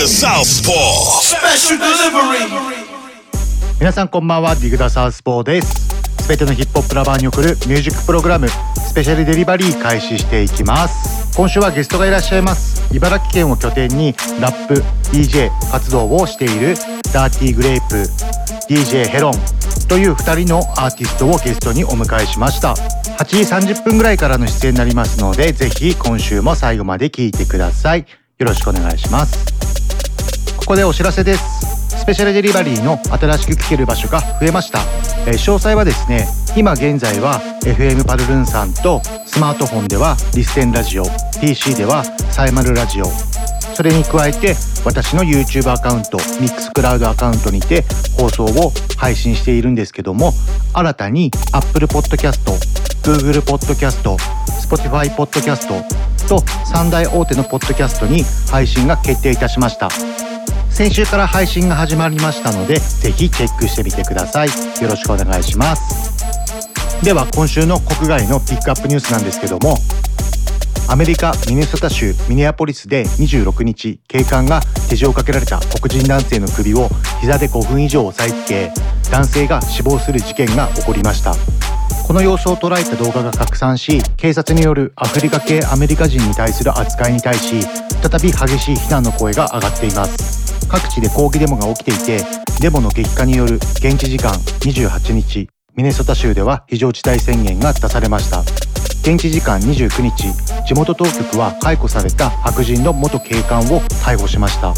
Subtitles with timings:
[0.00, 1.20] The Southpaw.
[1.20, 2.48] Special delivery.
[3.78, 4.54] 皆さんこんばんは。
[4.54, 5.88] ディグダサウスポーです。
[6.22, 11.36] すべてのヒップホップラバーに送るミュージックプログラムスペシャルデリバリー開始していきます。
[11.36, 12.82] 今週はゲストがいらっしゃいます。
[12.96, 14.76] 茨城県を拠点にラップ
[15.12, 16.76] DJ 活動をしている
[17.12, 17.96] ダーティーグレープ
[18.72, 19.34] DJ ヘロン
[19.86, 22.72] という2人のアーティストをゲストにお迎えしました。
[22.72, 28.06] 8時30分ぐらいからの出演になりますのでぜひ今週も最後まで聞いてください。
[28.38, 29.79] よろしくお願いします
[30.60, 31.98] ここでお知らせです。
[31.98, 34.80] スペシャルデリバリーの新しく聴ける場所が増えました、
[35.26, 36.26] えー詳細はですね
[36.56, 41.04] 今現在は FM パルルンさんとスマートフォンではリステンラジオ
[41.40, 43.04] PC ではサイマルラジオ。
[43.74, 47.84] それに加えて私の YouTube アカウントミックスクラウドアカウントにて
[48.18, 50.32] 放送を配信しているんですけども
[50.74, 52.44] 新たに Apple Podcast、
[53.02, 54.02] Google Podcast、
[54.60, 55.68] Spotify Podcast
[56.28, 59.88] と3大大手のポッドキャストに配信が決定いたしました。
[60.80, 64.48] 先週から配信が始まりましたのでぜひチェックしてみてください。
[64.48, 67.04] よろしくお願いします。
[67.04, 69.76] では今週の国外のピックアップニュースなんですけども
[70.88, 76.88] アメリカミネソタ州ミネアポリスで26日警官が手錠をかけられた黒人男性の首を
[77.20, 78.72] 膝で5分以上押さえつけ
[79.10, 81.34] 男性が死亡する事件が起こりました。
[82.06, 90.39] この様子を捉えた動画が拡散し警察によるアフリカ系アメリカ人に対する扱いに対し再び激しい非難の声が上がっています。
[90.68, 92.24] 各地で抗議デモが起きていて
[92.60, 98.40] デモの激化による現地時間28日ミネソタ州では非常事態宣言が出されました。
[99.02, 100.24] 現地時間29日
[100.66, 104.74] 地元当局は解雇された白人の元警官を逮捕しました。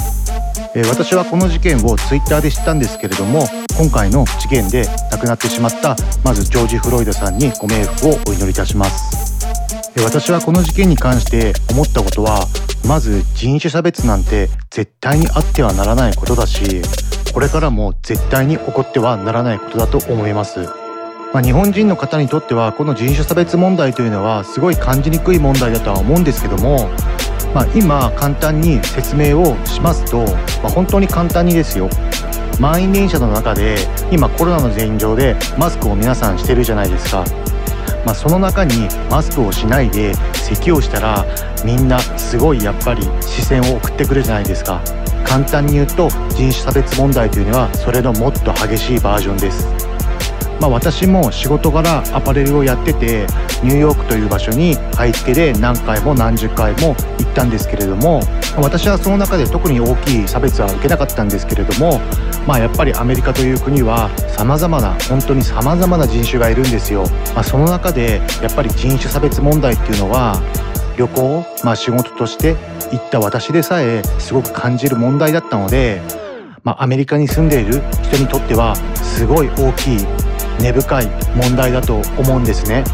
[0.74, 3.44] え私はこの事件をツイッターで知ったんですけれども
[3.76, 9.31] 今回の事件で亡くなってしまったまずジョージ・フロイドさんにご冥福をお祈りいたします。
[9.96, 12.46] 私はこの事件に関して思ったことは
[12.86, 16.82] まず人種差別なんて絶対にあってはならないことだし
[17.32, 20.68] これからも絶対に起こってはならないことだと思います。
[21.32, 26.90] まあ、日本人の方にとってはこの人種差別問題というのはすごい感じにくい問題だとは思うんですけども、
[27.54, 30.24] まあ、今簡単に説明をしますと、
[30.62, 31.88] まあ、本当に簡単にですよ。
[32.60, 33.76] 満員電車の中で
[34.10, 37.24] 今コロナの現状でマスクを皆さんしてるじゃないですか、
[38.04, 41.24] まあ、その中にマスクをしないで咳をしたら
[41.64, 44.82] みんなすごいやっぱり視線を送ってくるじゃないですか。
[45.24, 49.91] 簡単に言うと人種差別問題というのはそれのもっと激しいバージョンです。
[50.62, 53.26] まあ、私も仕事柄アパレルをやってて
[53.64, 58.20] ニューヨークという場所に買い付けで何回も何十回も行ったんですけれども
[58.56, 61.98] 私はその中で特に大きい差別は受けなかったんですけれども
[62.46, 70.40] まあやっぱりアメリカという国は様々な本当に様々な人種がいるんですよ、まあ、その中でやっぱり人種差別問題っていうのは
[70.96, 72.54] 旅行、まあ、仕事として
[72.92, 76.00] 行った私でさえすごく感じる問題だったので、
[76.62, 82.84] まあ、アメリカに住んでいる人にとってはすごい大きい根深い問題だと思うんですね。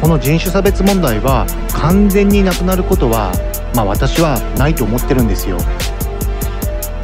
[0.00, 3.32] この人種差別問題は完全になくなることは
[3.74, 5.58] まあ私はないと思ってるんですよ。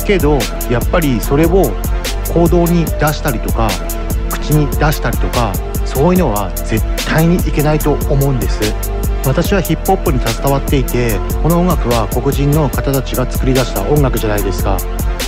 [0.07, 0.39] けど
[0.71, 1.73] やっぱりそれを
[2.33, 3.69] 行動に出したりとか
[4.31, 5.53] 口に出したりとか
[5.85, 8.61] そういうのは絶対にいけないと思うんです。
[9.27, 14.77] 私はヒップホップに携わっていてこの音楽は黒人の方たちが作り出した音楽じゃないですか。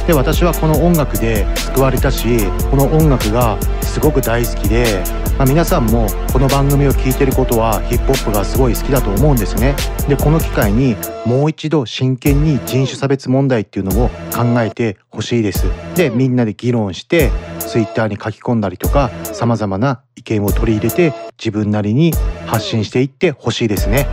[0.07, 5.03] で私はこの音楽で救われたしこの音楽がすごく大好きで、
[5.37, 9.75] まあ、皆さんもこの番組を聴いてることはヒップホップがすごい好きだと思うんですね。
[10.09, 15.65] でこの機会にもう一度真剣に人種差別問題っていうのを考えてほしいです。
[15.97, 22.13] でみんなで議論してツイッターに書き込んだりとか様々な意見を取り入れて自分なりに
[22.47, 24.07] 発信していってほしいですね。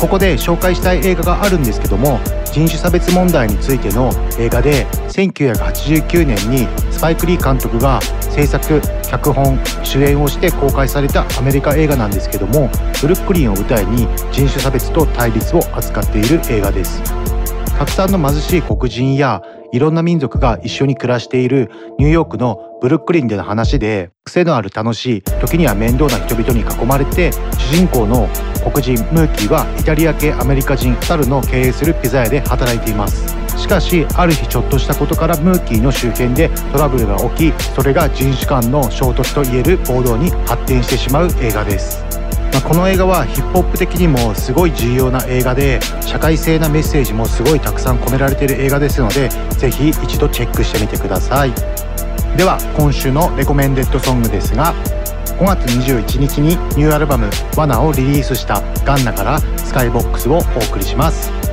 [0.00, 12.70] ここで紹介したい映画があるんですけども人種差別問題についての映画で1989年にスパイク・リー監督が制作脚本主演をして公開されたアメリカ映画なんですけども
[13.00, 17.02] ブルックリンを舞台に人種差別と対立を扱っている映画です。
[17.78, 28.28] たくさんの貧しい黒人やいろんな民族が一緒に暮らしているニューヨークのブルックリンでの話で癖のある楽しい時には面倒な人々に囲まれて主人公の
[28.64, 33.36] 黒人ムーキーはイタリア系アメリカ人2人の経営するピザ屋で働いています。
[33.58, 42.25] しかしある日ちょっとしたことからムーキーの周辺でトラブルが起きそれが人種間の衝突といえる暴動に発展してしまう映画です。
[42.56, 51.52] まあ、この映画はヒップホップ的にもすごい重要な映画で社会性なメッセージもすごいたくさん込められている映画ですのでぜひ一度チェックしてみてください。
[52.34, 54.74] では今週のレコメンデッドソングですが
[55.38, 61.45] 5月21日にニューアルバム「罠」をリリースしたガンナから「スカイボックス」をお送りします。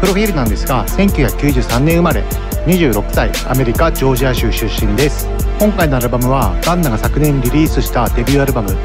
[0.00, 2.22] プロフィールなんですが1993年生まれ
[2.66, 5.28] 26歳アメリカジョージア州出身です。
[5.58, 8.76] 今回のアルバムはガンナが昨年リリースしたデビューアルバム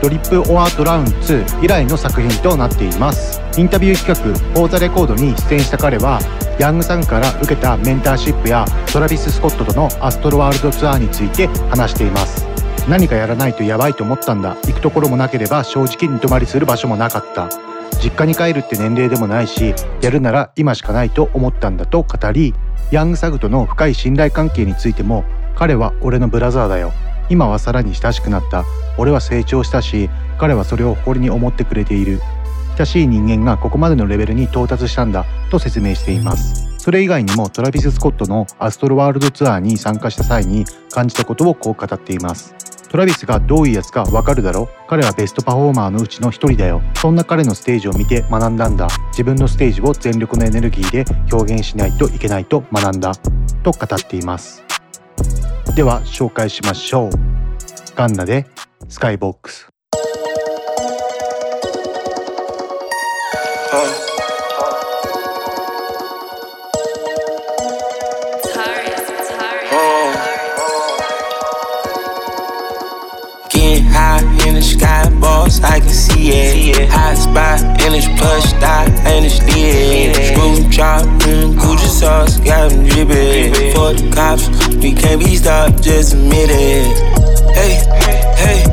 [0.00, 3.40] ドリップ・オア・ドラウン2以来の作品となっています。
[3.56, 6.20] インタビュー企画「フォー・ザ・レコード」に出演した彼は
[6.58, 12.46] ヤングさんから受けたメンターシップやトラビス・スコットとのアストロワールドツアーについて話しています。
[12.88, 14.56] 何かやらないとやばいと思ったんだ。
[14.66, 17.48] 行くところもなければ正直に泊まりする場所もなかった。
[18.02, 22.54] 実家に帰るって年齢でもないしやるなら今しかないと思ったんだと語り
[22.90, 25.24] ヤングサグとの深い信頼関係についても
[25.54, 26.92] 彼は俺のブラザーだよ。
[27.28, 28.64] 今はさらに親しくなった。
[28.98, 30.08] 俺は成長したし
[30.38, 32.20] 彼はそれを誇りに思ってくれている。
[32.76, 36.66] 親しい人間がここまでのレベルに到達したんだと説明しています。
[36.78, 42.54] それ以外にもトラビス・スコットのアストロワールドツアーに参加した際に感じたことをこう語っています。
[42.90, 46.82] トラビスがどういうやつかわかるだろ彼はベストパフォーマーのうちの一人だよ。
[46.96, 48.88] そんな彼のステージを見て学んだんだ。
[49.12, 53.14] 自分のステージを全力のエネルギーで表現しないといけないと学んだ。
[53.62, 54.64] と語っています。
[55.76, 57.10] では紹介しましょう。
[57.94, 58.46] ガンナで
[58.88, 59.68] スカイボックス。
[75.50, 76.88] Sky, I can see it.
[76.90, 80.16] Hot spot in this plush dot, and it's lit.
[80.30, 83.74] Screw chop, mm, Gucci sauce, got them drippin'.
[83.74, 86.86] For the cops, we can't be stopped, just admit it.
[87.54, 87.74] Hey,
[88.36, 88.64] hey,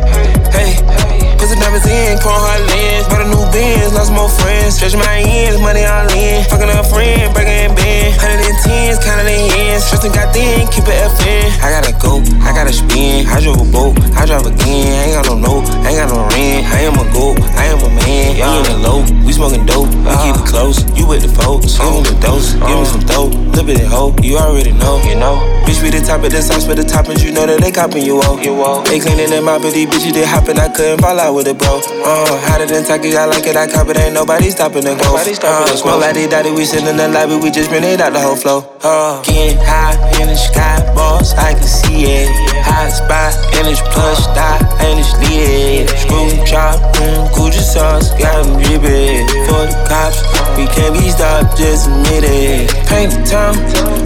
[0.51, 1.06] hey.
[1.47, 3.07] Put the diamonds in, chrome hard lens.
[3.07, 4.75] Bought a new Benz, lost more friends.
[4.75, 6.43] Stretch my ends, money all in.
[6.51, 8.19] Fucking a friend, breaking in bend.
[8.19, 9.87] Hundred and tens, counting the ends.
[9.87, 11.47] Trusting got thin, keep it FN.
[11.63, 13.31] I gotta go, I gotta spin.
[13.31, 14.91] I drove a boat, I drive again.
[14.91, 16.67] I ain't got no note, I ain't got no rent.
[16.67, 18.35] I am a goat, I am a man.
[18.35, 19.87] We in the low, we smoking dope.
[20.03, 21.79] We keep it close, you with the folks.
[21.79, 23.31] Give me the dose, give me some dope.
[23.55, 25.56] Little bit of hope, you already know, you know.
[25.67, 27.99] Bitch, we the top of the sauce for the toppings, you know that they copping
[27.99, 28.39] you out.
[28.39, 28.87] You out.
[28.87, 30.55] They cleaning them out, but these bitches they hopping.
[30.55, 31.83] I couldn't fall out with it, bro.
[32.07, 33.99] Uh, hotter than Taki, I like it, I cop it.
[33.99, 35.19] Ain't nobody stopping the go.
[35.19, 38.15] Uh, smoke like they daddy, we sit in the lobby, we just been it out
[38.15, 38.63] the whole flow.
[38.79, 42.31] Uh, getting high in the sky, boss, I can see it.
[42.63, 45.91] Hot spot in this plush dot, and it's lit.
[45.99, 49.27] Screw chop, mm, Gucci sauce, got them drippin'.
[49.51, 50.23] For the cops,
[50.55, 52.71] we can't be stopped, just admit it.
[52.87, 53.55] Paint the town,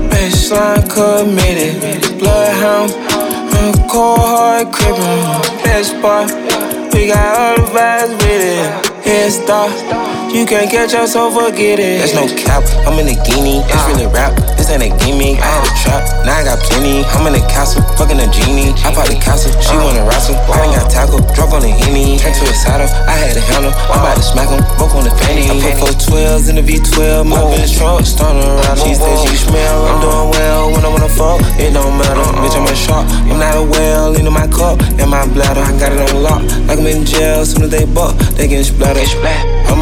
[0.10, 0.90] baseline
[1.52, 2.20] committed.
[2.20, 5.64] Bloodhound, mm, cold hard crippin'.
[5.64, 6.32] Best spot,
[6.94, 8.91] we got all the vibes with it.
[9.02, 9.72] Start,
[10.36, 12.04] you can't catch us, so forget it.
[12.04, 13.64] There's no cap, I'm in a guinea.
[13.64, 13.88] It's ah.
[13.88, 15.40] really rap, this ain't a gimmick.
[15.40, 17.08] I had a trap, now I got plenty.
[17.16, 18.76] I'm in a castle, fucking a genie.
[18.84, 19.88] I bought the castle, she ah.
[19.88, 20.36] wanna wrestle.
[20.52, 22.20] I ain't got tackle, drunk on the henny.
[22.20, 23.74] Turn to a saddle, I had a handle.
[23.88, 25.48] I'm about to smack him, broke on the fanny.
[25.48, 28.84] I put four 12s in the V12, move in the trunk, starting rattle.
[28.84, 30.06] She said she smell, I'm uh-huh.
[30.06, 31.40] doing well when I wanna fuck.
[31.56, 32.44] It don't matter, uh-huh.
[32.44, 33.08] bitch, I'm a shark.
[33.32, 35.64] I'm not a whale, into my cup, in my bladder.
[35.64, 37.48] I got it on lock, like I'm in jail.
[37.48, 38.91] Soon as they buck, they get splattered.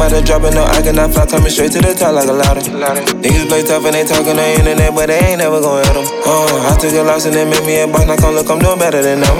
[0.00, 2.62] out of dropping no, I cannot fly, coming straight to the top like a ladder.
[2.62, 5.94] Niggas play tough and they talking on the internet, but they ain't never gon' hit
[5.94, 6.06] them.
[6.22, 8.60] Uh, I took a loss and they made me a boss, now come look, I'm
[8.60, 9.36] doing better than them.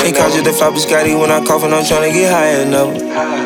[0.00, 2.72] They called you the flop Scotty when I cough and I'm tryna get higher than
[2.72, 2.96] ever.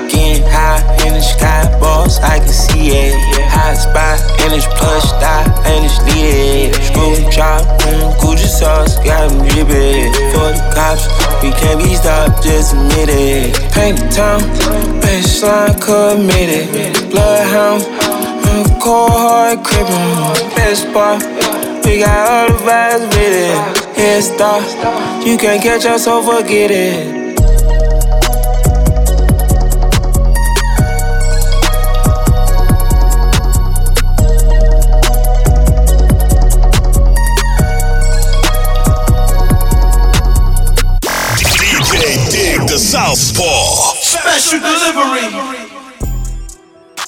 [0.07, 3.19] Getting high in the sky, boss, I can see it.
[3.51, 6.71] Hot spot in this plush dot, and it's lit.
[6.87, 10.15] Screw chop, mm, Gucci sauce, got them drippin'.
[10.31, 11.11] For the cops,
[11.43, 13.53] we can't be stopped, just admit it.
[13.75, 14.41] Paint the town,
[15.03, 17.11] baseline committed.
[17.11, 20.55] Bloodhound, mm, cold hard crippin'.
[20.57, 21.23] Best spot,
[21.85, 23.97] we got all the vibes with it.
[23.97, 24.65] Head start,
[25.27, 27.24] you can't catch us, so forget it.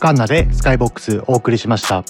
[0.07, 2.05] カンナでスカイボックスお送りしました。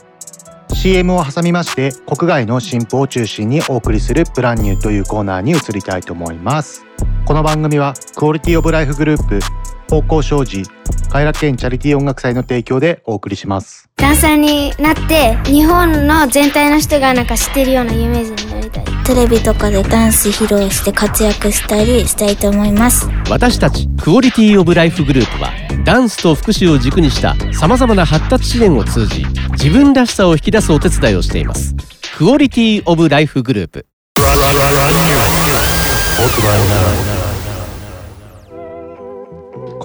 [0.75, 6.85] CM を挟みまして国外の新婦を中心にお送りするプランニューというコーナーに移りたいと思います。
[7.25, 9.41] この番組はクオリティオブライフグループ
[9.89, 10.63] 方向障子
[11.09, 13.89] 快楽園チャリティー音楽祭の提供でお送りします。
[13.97, 18.85] ダンサーになって日本の全体の人がなんか知ってるようなイメージになりたい。
[19.05, 23.09] テレビとかでダンス披露して活躍したりしたいと思います。
[23.31, 25.51] 私たちクオリティオブライフグループは
[25.85, 31.75] ダンスと福祉を軸にしたさまざまな発達支援を通じ自分らしさを引き出すお手伝いをしています。
[32.19, 33.87] クオリティオブライフグループ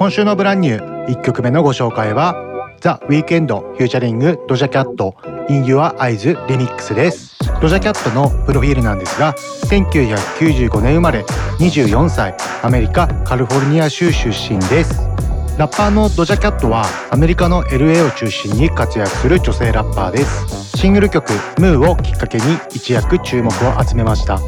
[0.02, 1.06] 今週の brand new。
[1.10, 2.36] 1曲目のご紹介は
[2.80, 5.16] ザ・ウィークエンド featuring ドジャキャット
[5.48, 7.38] In Your Eyes リミックスです。
[7.62, 9.36] ドジャキャットのプロフィールなんですが
[9.70, 11.22] 1995年生まれ
[11.60, 15.08] 24歳アメリカカリフォルニア州出身です。
[15.60, 20.78] ラッパーのドジャキャットはアメリカの LA を中心に活躍する女性ラッパーです。
[20.78, 21.32] シングル曲
[21.62, 24.40] 「ムーをきっかけに一躍注目を集めました。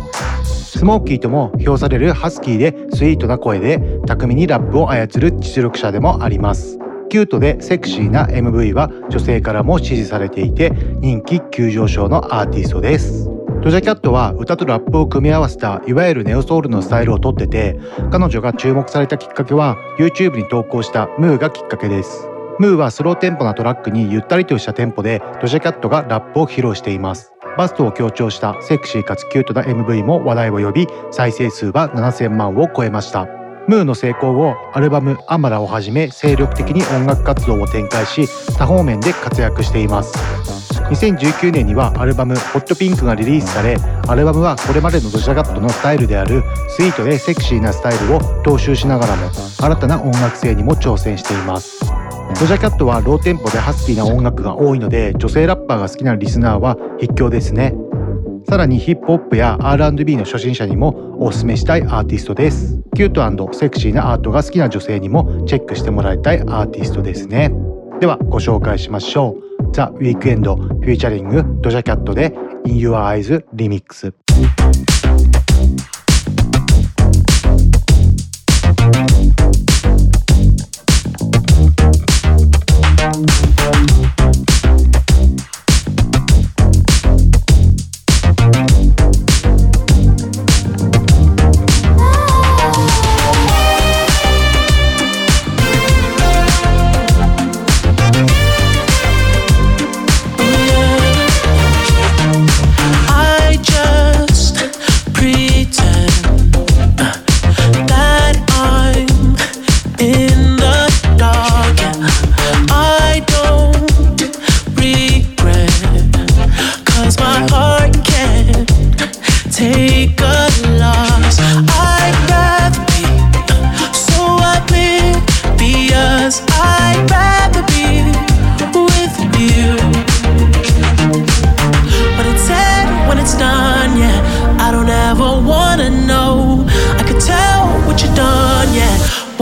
[0.76, 6.80] スモーキーとも評されるハスキーでスイートな声で巧みにラップを操る実力者でもあります。
[7.10, 13.30] キュートでセクシーな MV は女性からも支持されていて人気急上昇のアーティストです。
[13.62, 17.80] ドジャキャットは歌とラップを組み合わせたいわゆるネオソウルのスタイルをとってて
[18.12, 22.28] 彼女が注目されたきっかけは YouTube に投稿したムーがきっかけです。
[22.58, 27.33] ムーはスローテンポなトラックにゆったりとしたテンポでドジャキャットがラップを披露しています。
[27.58, 33.28] バストを強調したセクシーかつキュートな MV も話題を呼び再生数は7000万を超えました。
[33.68, 40.14] ムーの成功をアルバム「アマラ」をはじめ精力的に音楽活動を展開し多方面で活躍しています。
[40.90, 49.30] 2019年にはアルバム「Hot Pink」がリリースされアルバムはこれまでのドジャキャットのスタイルであるスイートでセクシーなスタイルを踏襲しながらも
[49.62, 52.03] 新たな音楽性にも挑戦しています。
[52.40, 57.74] ドジャキャットはローテンポでハスキーな音楽が多いので女性ラッパーが好きなリスナーは必聴ですね。
[58.50, 62.82] さらにヒップホップや R&B の初心者にもおすすめしたいアーティストです。
[62.96, 67.52] キュートセクシーなアートが好きな女性にもチェックしてもらいたいアーティストですね。
[68.00, 69.72] ではご紹介しましょう。
[69.72, 72.34] ザ・ウィークエンドフューチャリングドジャキャットで
[72.66, 74.14] In Your Eyes リミックス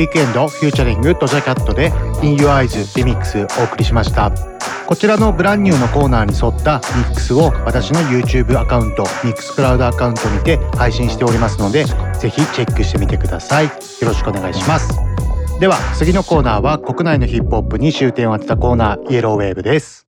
[0.00, 1.92] ィークエンドフューチャリングドジャキャットで
[2.22, 4.32] In Your Eyes リミックスお送りしました。
[4.86, 11.84] こちらのブランニューのコーナーに沿ったミックスを私の YouTube アカウントミックスクラウドアカウントにて配信しておりますので
[12.18, 13.66] ぜひチェックしてみてください。
[13.66, 13.70] よ
[14.02, 14.98] ろしくお願いします。
[15.60, 20.06] では次のコーナーは国内のヒップホップに終点を当てたコーナーイエローウェーブです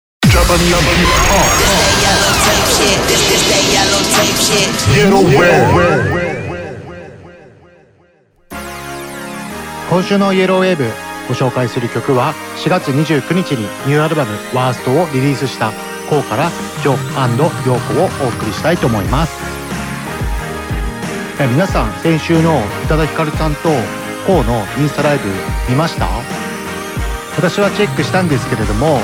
[9.93, 10.85] 今週のイエローウェーブ
[11.29, 12.33] ご紹介する曲は
[12.65, 15.71] 4月29日にニューアルバム「ワーストをリリースした
[16.09, 16.49] コウから
[16.83, 16.97] ジョン
[17.37, 19.35] ヨーコをお送りしたいと思います。
[21.39, 23.69] え皆さん先週の宇多田ヒカルさんと
[24.27, 25.29] コウのインスタライブ
[25.69, 26.09] 見ました？
[27.37, 28.99] 私はチェックしたんですけれども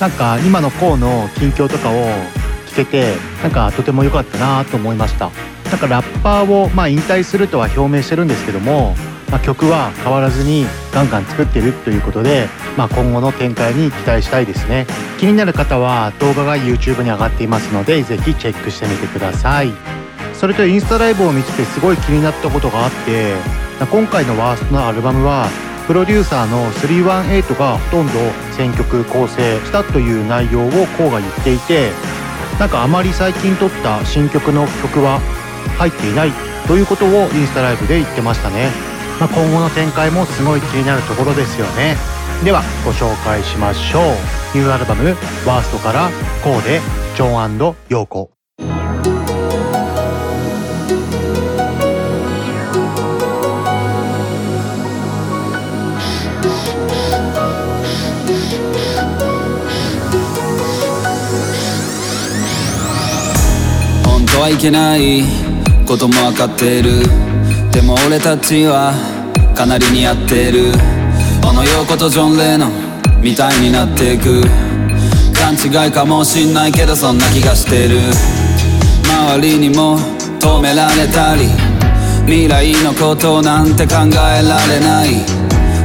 [0.00, 2.10] なんか今のコウの近況とかを
[2.66, 5.30] 聞けてなんかとても良かったなと思いました。
[5.70, 8.94] なんかラッパーをまあ引退するとは表明してるんですけども、
[9.30, 14.86] まあ、曲は変わらずにガンガン作ってるということで、まあ、今後の展開に期待したいですね。
[15.18, 19.72] 気になる方は動画が YouTube に上がっていますのでぜひチェックしてみてください。
[20.34, 23.34] それとインスタライブを見ててすごい気になったことがあって
[23.90, 25.48] 今回のワーストのアルバムは
[25.86, 28.12] プロデューサーの318がほとんど
[28.52, 31.90] 選曲構成したという内容をコウが言っていて
[32.58, 35.20] なんかあまり最近撮った新曲の曲は
[35.78, 36.32] 入っていない
[36.66, 38.70] ということをインスタライブで言ってましたね、
[39.20, 41.96] まあ、今後の展開もすごい気になるところですよね。
[42.44, 44.02] ではご紹介しましょう。
[44.56, 46.10] ニューアルバム「ワーストから
[46.42, 46.80] コウで
[47.16, 48.30] ジョンヨーコ。
[64.04, 65.22] 本当はいけない
[65.86, 66.90] ことも分かってる。
[67.74, 68.94] でも俺たちは
[69.52, 70.70] かなり似合ってる。
[71.42, 72.72] 小野陽子とジョン・レノン
[73.20, 74.42] みたいになっていく。
[75.34, 77.98] 勘違いかもしんないけどそんな気がしてる。
[79.26, 79.98] 周りにも
[80.38, 81.48] 止められたり。
[82.26, 85.24] 未来のことなんて考えられない。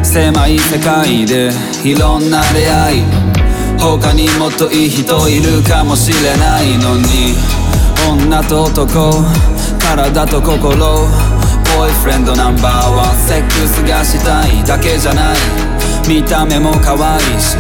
[0.06, 1.50] 狭い世界で
[1.84, 3.04] いろんな出会い。
[3.80, 7.34] 他にもっといい人いるかもしれないのに。
[8.08, 9.12] 女と男
[9.80, 11.39] 体と心。
[11.90, 15.38] イフレンドナンバーワンセックスがしたいだけじゃない。
[16.08, 17.58] 見た目も可愛いし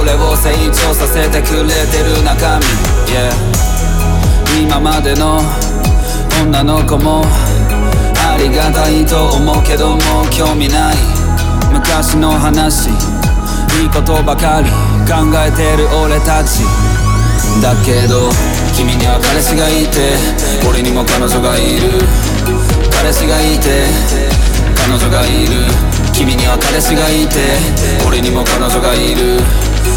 [0.00, 2.64] 俺を成長させてくれてる中身、
[3.10, 3.32] yeah、
[4.62, 5.40] 今までの
[6.42, 9.98] 女の子もありがたいと思うけども
[10.30, 10.96] 興味ない。
[11.72, 12.92] 昔の話い
[13.86, 14.70] いことばかり
[15.06, 16.62] 考えてる俺たち。
[17.60, 18.30] だけど
[18.74, 20.14] 君には彼氏がいて
[20.68, 22.02] 俺にも彼女がいる。
[23.02, 23.90] 彼氏がいて
[24.78, 25.66] 彼女がいる。
[26.14, 27.58] 君には彼氏がいて
[28.06, 29.42] 俺にも彼女がいる。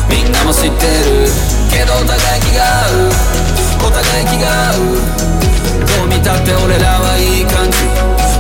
[0.10, 1.30] みんなも知ってる。
[1.70, 3.14] けどお互い気が合う。
[3.86, 4.98] お互い気が合う。
[5.86, 7.78] どう見たって俺らはいい感じ。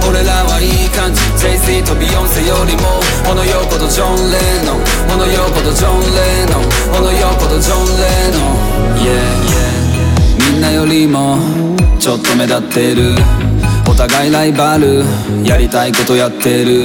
[0.02, 1.22] 俺らはいい感じ。
[1.38, 4.82] JC とビヨンセよりも小野陽子とジョン・レノン。
[5.14, 6.66] 小野陽子とジョン・レノン。
[6.90, 9.06] 小野陽子とジョン・レノン。
[9.06, 9.30] Yeah
[10.50, 11.38] みんなよりも
[12.02, 13.14] ちょっと目立ってる。
[13.88, 15.04] お互いライバル。
[15.44, 16.84] やりたいことやってる。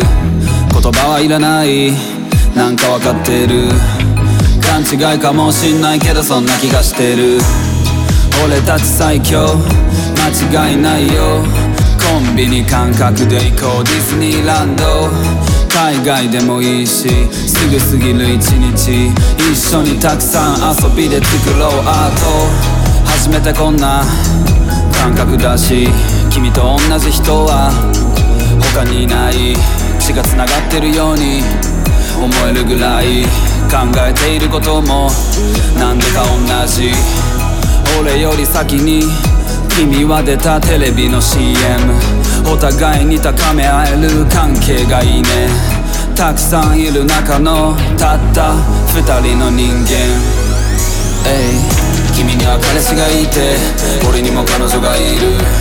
[0.72, 1.92] 言葉はいらない。
[2.54, 3.68] なんかわかってる。
[4.62, 7.40] 勘違いかもしんないけどそんな気がしてる。
[8.44, 9.56] 俺たち最強。
[10.16, 11.44] 間違いないよ。
[11.98, 13.84] コンビニ感覚で行こう。
[13.84, 15.10] ディズニーランド。
[15.72, 17.08] 海外でもいいし。
[17.30, 19.10] すぐ過ぎる一日。
[19.38, 21.70] 一緒にたくさん遊びで作ろう。
[21.84, 23.10] アート。
[23.10, 24.02] 初めてこんな
[24.92, 25.88] 感覚だし。
[26.30, 27.70] 君と同じ人は
[28.74, 29.54] 他にいない
[29.98, 31.42] 血が繋がってるように
[32.22, 33.24] 思えるぐらい
[33.70, 35.10] 考えていることも
[35.78, 36.92] なんでか同じ
[38.00, 39.02] 俺より先に
[39.74, 41.56] 君は出たテレビの CM
[42.46, 45.48] お互いに高め合える関係がいいね
[46.16, 48.54] たくさんいる中のたった
[48.94, 50.40] 二人の人間
[51.26, 53.56] Ey 君には彼氏がいて
[54.08, 55.59] 俺にも彼女がいる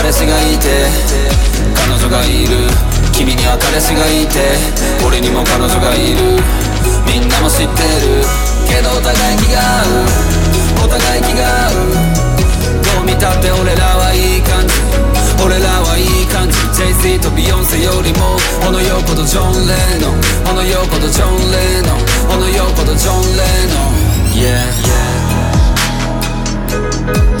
[0.00, 0.88] 彼氏がいて
[1.76, 2.56] 彼女がいる。
[3.12, 4.56] 君には彼氏がいて
[5.04, 6.40] 俺にも彼女がいる。
[7.04, 8.24] みんなも知ってる。
[8.64, 10.88] けどお互い気が合う。
[10.88, 11.92] お互い気が合う。
[12.80, 14.72] どう見たって俺らはいい感じ。
[15.44, 16.56] 俺らはいい感じ。
[16.80, 20.24] JC とビヨンセよりも小野陽子とジョン・レノン。
[20.48, 22.00] 小野陽子とジョン・レノン。
[22.24, 24.00] 小野陽子とジョン・レノン。
[24.32, 24.64] Yeah,
[27.36, 27.39] yeah.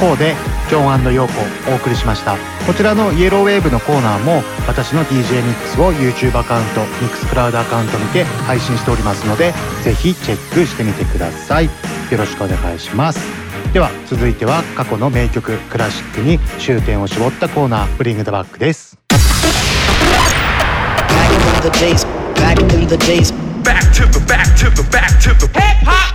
[0.00, 0.34] 方で
[0.70, 2.38] ジョンヨーコお送りしました。
[2.66, 11.66] こちらのイエローウェーブのコーナーも私の DJ ミックスを YouTube アカウントミックスクラウドアカウントにて配信しておりますのでぜひチェックしてみてください。
[11.66, 11.70] よ
[12.16, 13.20] ろしくお願いします。
[13.74, 18.96] では続いては過去の名曲クラシックに終点を絞ったコーナーブリングダバックです
[23.64, 25.08] Back in the days, back in the days, back to the back to the back
[25.20, 26.14] to the hip hop.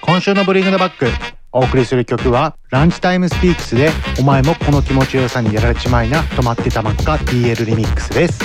[0.00, 1.06] 今週のブリングダバック
[1.52, 8.40] お送りする曲はランチタイムスピークスでお前もこの気持ちよさにやられちまいな止まってたまっか DL リミックスです。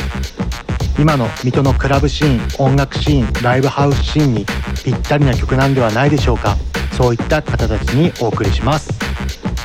[1.00, 4.46] 今の水戸のクラブシーン音楽シーンライブハウスシーンに
[4.84, 6.58] ぴったりな曲なんではないでしょうか。
[6.98, 8.90] そういった方たちにお送りします。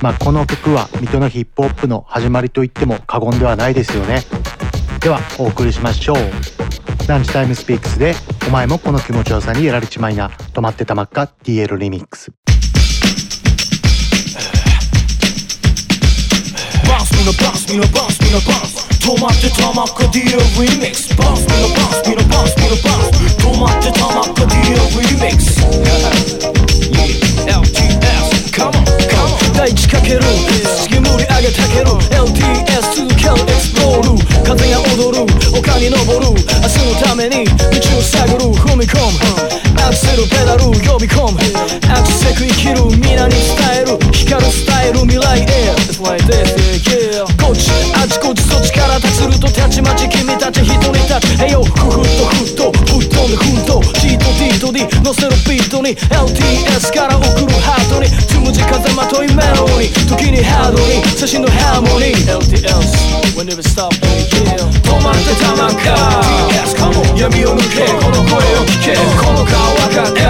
[0.03, 4.23] まあこの曲は水戸のヒップホップの始まりと言っても過言ではないですよね。
[5.03, 6.17] ではお送りしましょう。
[7.09, 8.15] ランチタイムスピークスで
[8.47, 10.29] お前もこの気持ちよさにやられちまいな。
[10.29, 12.31] 止まってたまっか DL リミックス。
[16.88, 18.87] バスミのバスミのバスミのバス。
[19.03, 20.38] 止まってたまっか DL
[20.71, 21.17] リミックス。
[21.17, 23.19] バスミのバスミのバスミのバス。
[23.43, 25.67] 止まってたまっか DL リミックス。
[27.43, 29.22] LTS Come on Come on
[29.53, 30.21] 大地かける。
[30.83, 31.87] 次無理上げたける。
[32.11, 34.45] LTS 続けるエクスプロール。
[34.45, 35.27] 風が踊る。
[35.57, 36.27] 丘に登る。
[36.31, 37.53] 明日のために道
[37.99, 38.38] を探る。
[38.55, 39.83] 踏み込む。
[39.83, 40.65] アクセルペダル。
[40.65, 41.38] 呼び込む。
[41.91, 42.85] アクセク生きる。
[42.99, 43.99] 皆に伝える。
[44.12, 45.01] 光るスタイル。
[45.01, 45.47] 未来へ。
[45.88, 46.55] It's like this,
[46.88, 51.45] yeah, yeah こっちあちこちそっちから立つるとたちまち君たち一人立ち。
[51.45, 52.73] へよふふっとふっと。
[52.73, 53.83] 吹っ飛んでふんと。
[54.01, 55.95] G と D と D 乗せるビートに。
[55.97, 58.32] LTS から送るハートに。
[58.53, 61.03] じ風まといメロに時にハードに。
[61.17, 62.29] 写真のハーモニー。
[62.29, 63.91] LTS Whenever stop,
[64.29, 66.23] yeah 止まってたまんか。
[66.53, 67.88] LTS Come on 闇を抜け。
[67.97, 68.97] この声を聞け。
[69.17, 70.21] この顔わかった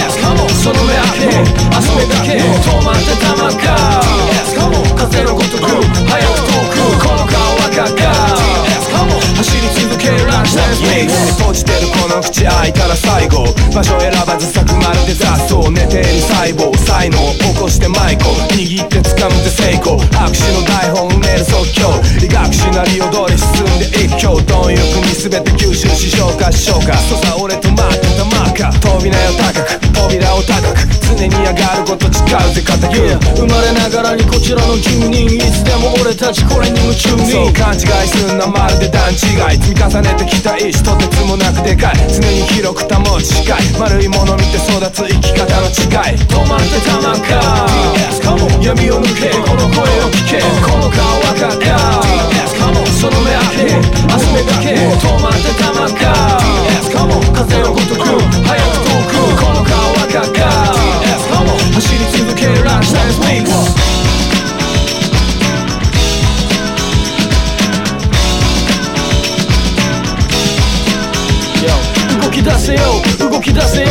[0.00, 1.36] LTS Come on その目開け。
[1.76, 2.40] 遊べだけ。
[2.40, 4.00] 止まってたまんか。
[4.32, 5.68] LTS Come on 風のごとく。
[5.68, 7.04] 早く遠く。
[7.04, 8.49] この顔わかっ
[9.00, 21.88] た LTS Come on 走り続けるランチタイムスペース閉じてるこの口開いたら最後場所選ばず咲くまるで雑草寝ている細胞才能起こしてマイコ握って掴むで成功拍手の台本埋める即興
[22.20, 32.94] 医学シナリオ通り進んで一挙貪欲に全て吸収し消化し消化そさ俺と待ってたマーカー扉よ高く扉を高く常に上がること誓うぜ固く、
[33.36, 35.89] 生まれながらにこちらの住人いつでも
[36.20, 37.52] たちこれに夢中にそう。
[37.56, 39.16] 勘違いすんなまるで段違
[39.56, 39.56] い。
[39.56, 41.96] 積み重ねてきた意志とてつもなくでかい。
[42.12, 43.56] 常に広く保ち視界。
[43.80, 46.20] 丸いもの見て育つ生き方の違い。
[46.20, 47.40] 止まってたまんか。
[48.12, 49.32] DS 闇を抜け。
[49.48, 50.44] この声を聞け。
[50.60, 51.72] この顔わかった
[52.36, 53.80] DS その目開け。
[54.12, 54.76] 遊べだけ。
[54.76, 56.36] 止まってたまんか。
[57.32, 58.04] 風のごとく。
[58.44, 59.40] 早く遠く。
[59.40, 60.44] この顔はかか
[61.72, 63.89] 走り続けるランチタイムスピーク
[72.40, 72.80] き出せよ
[73.30, 73.88] 動き出せよ。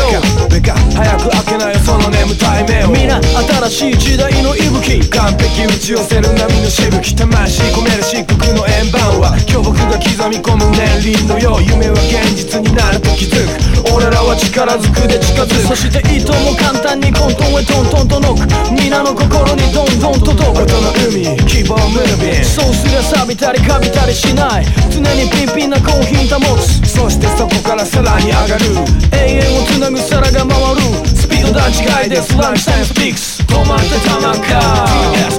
[0.95, 2.89] 早く開けなよその眠たい目を。
[2.89, 3.21] 皆
[3.69, 5.09] 新しい時代の息吹。
[5.09, 7.15] 完璧打ち寄せる波のしぶき。
[7.15, 13.45] 魂込める漆黒の円盤は巨木が刻み込む年輪のよう夢は現実になると気づ
[13.85, 13.93] く。
[13.93, 15.53] 俺らは力ずくで近づく。
[15.69, 20.63] そしていとも簡単に混沌へトントンとノック皆の心にどんどん届く。
[20.63, 24.65] 音の海希望ムービンそうすりゃ錆びたりカビたりしない。
[24.89, 26.81] 常にピンピンなコーヒー保つ。
[26.89, 28.65] そしてそこからさらに上がる。
[29.11, 30.81] 永遠をつなぐ皿が回る。
[31.15, 33.43] スピード段違いですランチタイムスピークス。
[33.43, 34.87] 止まってたまか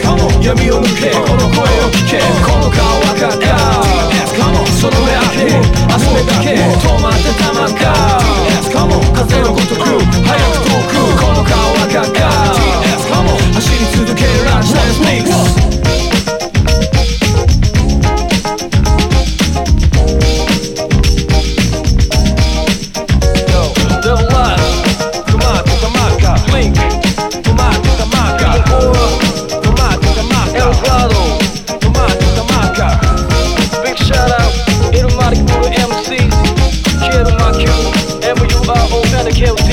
[0.03, 1.11] Come on 闇を抜け。
[1.11, 2.21] この声を聞け。
[2.45, 3.47] この顔はかか。
[4.37, 5.61] Come on その目開け。
[5.93, 6.55] 汗目だけ。
[6.57, 8.21] 止まってたまか
[8.69, 9.81] Come on 風のごとく。
[9.81, 11.01] 早く遠く。
[11.21, 12.21] この顔はかか。
[13.09, 16.20] Come on 走り続けるランチタイムスピークス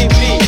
[0.10, 0.47] TV.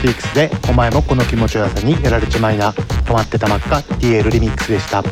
[0.00, 2.70] スピークスでお前もこの気持ちよさにやられちまいな。
[2.72, 5.04] 止まってたまっか DL リミックスでした。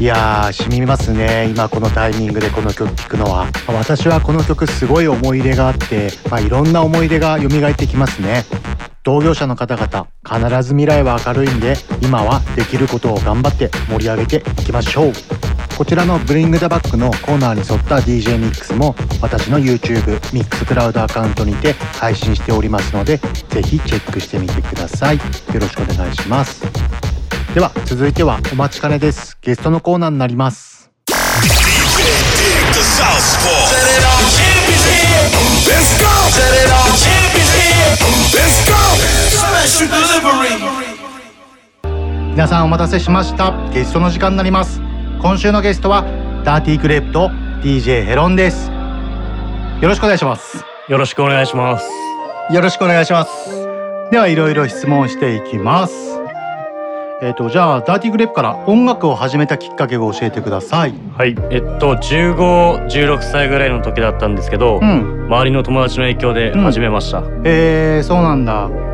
[0.00, 1.48] いやー染みますね。
[1.48, 3.46] 今このタイミングでこの曲聴くのは。
[3.68, 8.44] 私はこの曲すごい思い入れがあって、まあ、いろんな思い出が蘇ってきますね。
[9.04, 15.12] 同業者の方々必ず未来は明るいんで今はできることを頑張って盛り上げていきましょう。
[15.76, 25.16] こちらのブリングダバックのコーナーに沿った DJ ミックスも私の YouTube ミックスクラウドアカウントにて配信しておりますのでぜひチェックしてみてください。
[25.16, 25.22] よ
[25.54, 26.62] ろしくお願いします。
[27.54, 29.36] では続いてはお待ちかねです。
[29.42, 30.90] ゲストのコーナーになります。
[39.78, 40.12] The.
[42.32, 43.52] 皆さんお待たせしました。
[43.72, 44.91] ゲストの時間になります
[45.22, 46.02] 今週のゲストは
[46.44, 47.28] ダーティークレープと
[47.62, 48.72] DJ ヘロンです。
[49.80, 50.64] よろしくお願いします。
[50.88, 51.88] よろしくお願いします。
[52.52, 53.30] よろしくお願いします。
[54.10, 55.94] ではいろいろ質問していきます。
[57.22, 60.94] えっ、とじゃあダーティークレープから音楽を始めたきっかけを教えてください。
[61.16, 61.36] はい。
[61.52, 65.26] えっと1516歳ぐらいの時だったんですけど、うん。
[65.28, 68.68] 周りの友達の影響で始めました、えー、そうなんだ。
[68.68, 68.91] はい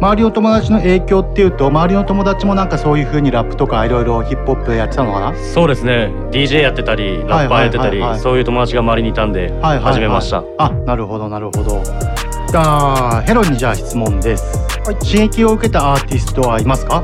[0.00, 5.36] 周りの友達の影響っていうと周りの友達もなんかそういう風にラップとかいろいろヒップホップやってたのかな？
[5.36, 6.12] そうですね。
[6.30, 8.10] DJ やってたりラッパーやってたり、はいはいはい。
[8.12, 9.94] はいそういう友達が周りにいたんではいはいはい。
[9.94, 11.82] 始めました、あなるほどなるほど。
[11.82, 17.02] じゃあヘロンにじゃあ質問です、刺激を受けたアーティストはいますか？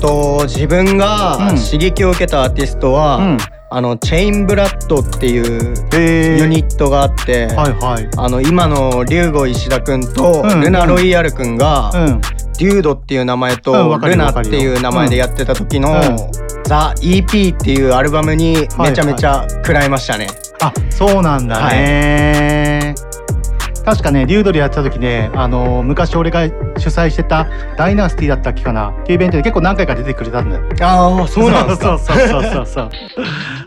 [0.00, 1.56] と自分がうん。
[1.56, 3.38] 刺激を受けたアーティストは、うん
[3.76, 8.08] あのチェインブラッドっていうユニットがあって、はいはい。
[8.16, 12.20] あの今の龍吾石田くんとうんルナロイヤルくんが、うん。
[12.58, 16.16] デュードっていう名前うんとルナっていう名前でやってた時のうん。
[16.64, 20.28] ザ・ EP っていうアルバムにめちゃめちゃ食らいましたね。
[20.62, 22.75] あそうなんだね、
[23.86, 27.46] 確かねリュードでやってた時ねあの昔俺が主催してた
[27.76, 30.64] ダイナスティだったっけかなっていうイベントで結構何回か出てくれたんだよ。
[30.82, 31.96] ああそうなんですか。
[31.96, 32.90] そうそうそうそうそう。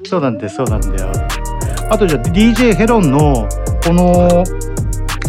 [0.03, 1.11] そうなんだよそうなんだよ。
[1.89, 3.47] あとじゃあ DJ ヘロンの
[3.85, 4.43] この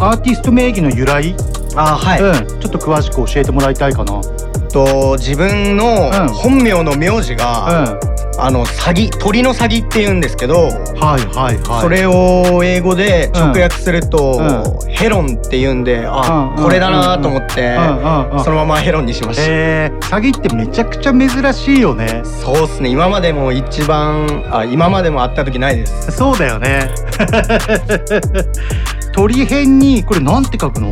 [0.01, 1.35] アーティスト名義の由来？
[1.75, 4.19] あはい、うん、ちょっと詳しく教えてもらいたいかな
[4.71, 7.99] と自分の本名の名字が、
[8.39, 11.81] あの詐欺鳥の詐欺って言うんですけど、はいはいはい。
[11.81, 18.43] それを英語で直訳すると、うヘロンって言うんで、あ、うんこれだなと思って、うんうんうん。
[18.43, 19.43] そのままヘロンにしました。
[19.47, 22.21] えー、詐欺ってめちゃくちゃ珍しいよね。
[22.23, 22.89] そうっすね。
[22.89, 26.11] 今までも一番あ今までも会った時ないです。
[26.11, 26.89] そうだよね。
[29.13, 30.89] 鳥編にこれなんて書くの？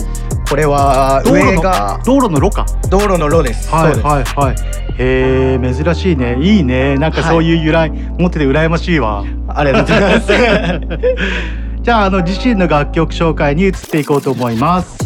[0.49, 2.65] これは道路の上が道路の路か？
[2.89, 3.69] 道路の路です。
[3.69, 4.55] はいはいはい。
[4.97, 6.37] へえ珍しいね。
[6.41, 6.97] いいね。
[6.97, 9.23] なんかそういう由来、持ってて羨ましいわ。
[9.47, 10.33] ありがとうございます。
[11.81, 14.97] じゃああの自身の楽曲紹介に移っていこうと思います。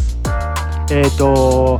[0.91, 1.79] えっ、と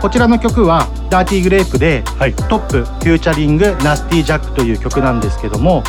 [0.00, 2.02] こちらの曲はダーティーグレープで、
[2.48, 5.82] トップ featuring ナスティジャックという曲なんですけども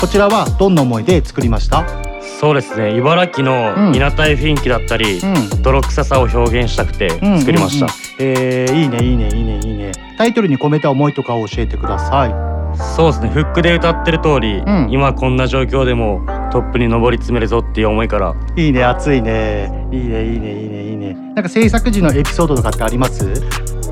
[0.00, 1.84] こちらはどんな思いで作りました？
[2.22, 2.96] そうですね。
[2.96, 5.20] 茨城の稲たい雰囲気だったり、
[5.62, 8.26] 泥臭さを表現したくて作りました、うん。
[8.26, 9.92] うんうんえーいいねいいねいいねいいね。
[10.18, 12.50] タイトルに込めた思いとかを教えてください。
[12.96, 13.30] そうですね。
[13.30, 14.88] フックで歌ってる通り、ん。
[14.90, 18.34] 今こんな状況でもトップに上り詰めるぞっていう思いから。
[18.56, 19.88] いいね熱いね。
[19.90, 21.14] いいねいいねいいねいいね。
[21.34, 23.24] なんか制作時のエピソードとかってあります？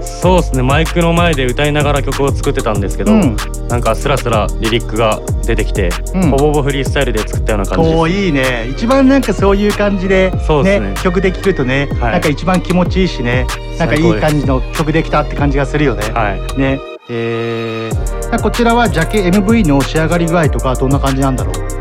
[0.00, 0.62] そうですね。
[0.62, 3.37] マイクの前で歌いながら曲を作ってたんですけど、うん。
[3.68, 6.30] なんかスラスラリリックが出てきて、うん。
[6.30, 7.90] ほぼほぼフリースタイルで作ったような感じ。
[7.90, 8.68] ですいいね。
[8.70, 10.94] 一番なんかそういう感じでそうですね。
[11.02, 12.12] 曲できるとね、はい。
[12.12, 13.46] なんか一番気持ちいいしね
[13.78, 16.02] なんかいい感じの曲できたって感じがするよね。
[16.12, 16.58] はい。
[16.58, 16.80] ね。
[17.11, 21.77] えー、こちらはジャケ MV の仕上がり具合とかどんな感じなんだろう？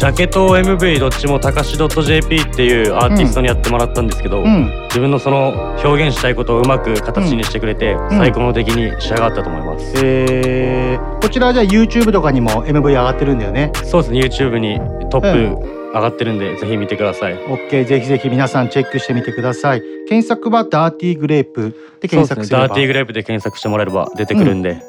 [0.00, 4.72] ジャケと MV どっちもたかし .jp っていうアーティストにやってもらったんですけど、うん。
[4.84, 8.08] 自分のその表現したいことをうまく形にしてくれて、ん。
[8.08, 13.72] 最高の出来に仕上がったと思います、えー、こちらはじゃあ YouTube とかにも MV 上がってるんだよね。
[13.84, 14.20] そうですね。
[14.20, 14.78] YouTube に
[15.10, 17.34] トップ上がってるんで、ぜひ見てください。
[17.34, 19.82] OK ぜひぜひ皆さんチェックしてみてください。
[20.08, 22.68] 検索はダーティーグレープで検索すれば。
[22.68, 24.82] ダーティーグレープで検索してもらえれば出てくるんで、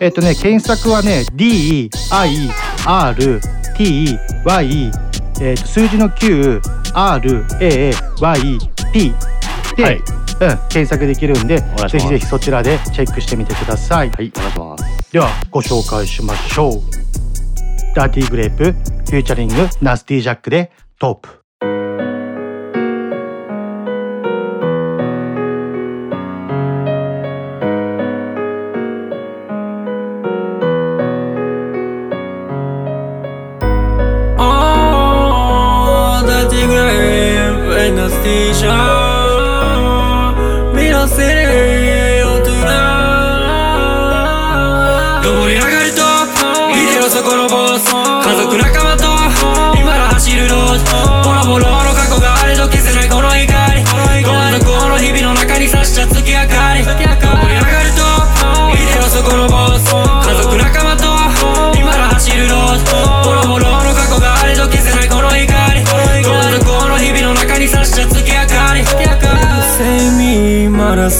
[0.00, 1.88] えっとね検索はね D
[3.78, 4.90] I R T Y
[5.40, 6.60] えっと数字の Q
[6.94, 8.58] R A Y
[8.92, 9.14] P
[9.76, 10.02] で、はいうん
[10.68, 14.10] 検索できるんでぜひぜひそちらでチェックしてみてください。
[14.10, 16.72] はいお願いしますではご紹介しましょう。
[17.94, 21.45] ダーティーグレープフューチャリングナスティジャックでトップ。
[38.26, 38.50] エ
[40.90, 41.55] ナステ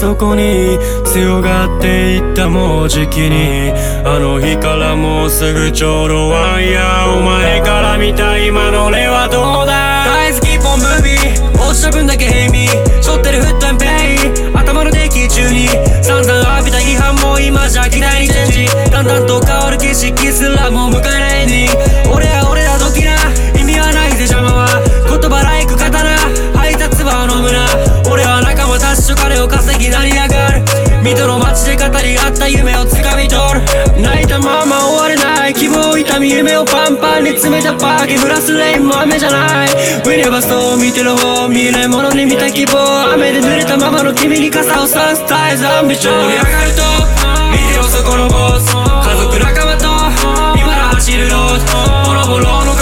[0.07, 3.73] そこに強がっていったもうじきに
[4.05, 10.05] あの日からもうすぐちょうどワイヤーお前から見た今の俺はどうだ？
[10.07, 15.67] 大好きポンムービー落ちた分だけヘイミー背負ってるフットンペイ頭のデッキ中に
[16.01, 18.65] 散々浴びた批判も今じゃ嫌いにチェンジ。
[18.89, 19.41] だんだんと
[31.07, 34.01] がる水戸の街で語り合った夢をつかみ取る。
[34.01, 39.69] 泣いたまま終われない希望痛み夢をパンパンに詰めたパーキー降らすレインも雨じゃない。
[39.69, 43.13] ウィネバストを見てる方見えないものに見た希望。
[43.13, 46.13] 雨で濡れたままの君に傘を差す絶えずアンビション。
[46.13, 46.83] 盛り上がると
[47.51, 48.75] 見てよそこのボス。
[48.75, 49.87] 家族仲間と
[50.59, 51.67] 今ら走るロード。
[52.07, 52.76] ボロボロの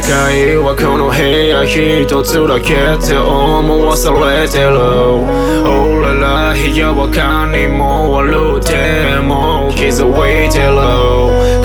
[0.00, 4.72] 世界はこの部屋一つだけって思わされてる
[5.68, 11.59] 俺ら部屋は他にもあるでも気づいてる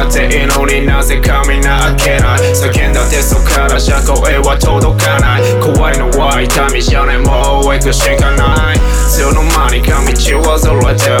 [0.00, 3.06] たっていいのになぜかみんな開けない叫んだ。
[3.06, 11.20] ってそっからじゃ声は届かない怖いのは痛みじゃねもう行くしかないいつの間にか道はずれてる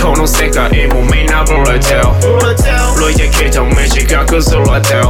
[0.00, 2.08] この世界もみんなブレてる
[2.96, 5.04] 歩いてきた道が崩れてる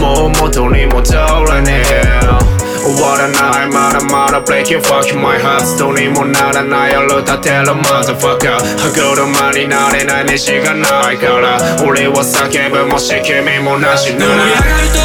[0.00, 1.12] もう元に戻
[1.52, 3.68] れねえ終わらない。
[3.72, 11.58] まだまだ Breaking fucking my heart どうにもならない夜立てる motherfucker 歯車になれない西がないから。
[11.82, 15.00] 俺は叫ぶもし君もなしな盛り上がると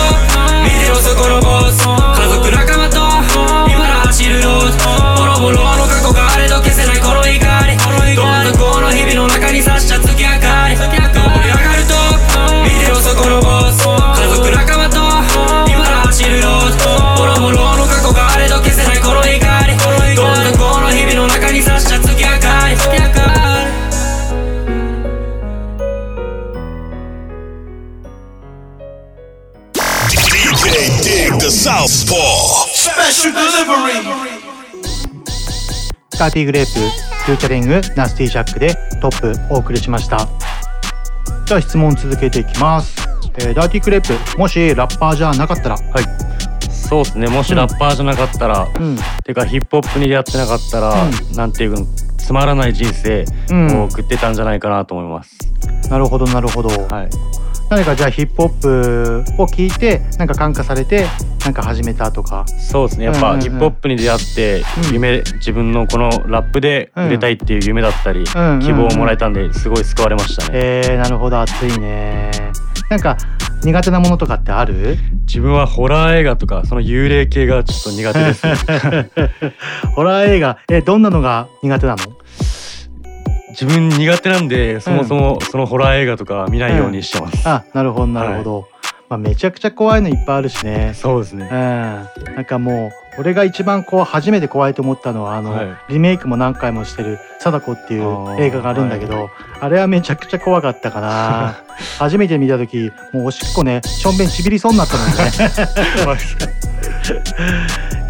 [0.64, 1.88] 見てよそこのボス。
[1.88, 3.00] 家族仲間と
[3.72, 4.76] 今ら走るロード。
[5.16, 5.89] ボロボロの
[31.70, 32.08] ス
[36.18, 40.28] ダーティーグレープ featuring ナスティジャックでトップお送りしました。
[41.46, 43.08] じゃあ質問続けていきます、
[43.38, 45.76] えーダーティーグレープもしラッパーじゃなかったら。
[45.76, 46.06] はい。
[46.72, 47.28] そうですね。
[47.28, 48.68] もしラッパーじゃなかったら、
[49.24, 50.96] てかヒップホップに出会ってなかったら、
[51.36, 51.84] なんていうか
[52.18, 55.38] つまらない人生を送ってたんじゃないかなと思います、
[55.92, 56.70] なるほどなるほど、
[57.70, 61.06] 何かじゃあヒップホップを聞いてなんか感化されて
[61.46, 62.46] なんか始めたとか。
[62.48, 63.06] そうですね。
[63.06, 68.60] やっぱヒップホップに出会って夢、自分のこのラップで売れたいっていう夢だったり、んうんうん。
[68.60, 71.40] 希望をもらえたんですごい救われましたね、えー、なるほど。
[71.40, 72.32] 熱いね。
[72.90, 73.18] なんか
[73.64, 74.98] 苦手なものとかってある？
[75.28, 78.54] 自分はホラー映画とかその幽霊系がちょっと苦手です、ね、
[79.96, 80.58] ホラー映画。
[80.72, 81.98] えどんなのが苦手なの？
[83.52, 88.70] 自分苦手なんでそもそもそのホラー映画とか見ないようにしてます、あなるほどなるほど、
[89.10, 90.94] まあ、めちゃくちゃ怖いのいっぱいあるしね。
[90.94, 91.50] そうですね。
[91.52, 92.36] うん。
[92.36, 95.68] なんかもう俺が一番こう初めて怖いと思ったのはあの、はい。
[95.90, 101.56] リメイクも何回もしてる「貞子」っていう映画があるんだけどあ,、れはめちゃくちゃ怖かったかな。
[101.98, 105.14] 初めて見た時もうおしっこねしょんべんちびりそうになったもんね。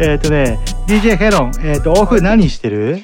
[0.00, 3.02] えっとね DJ ヘロン、えー、とオフ何してる？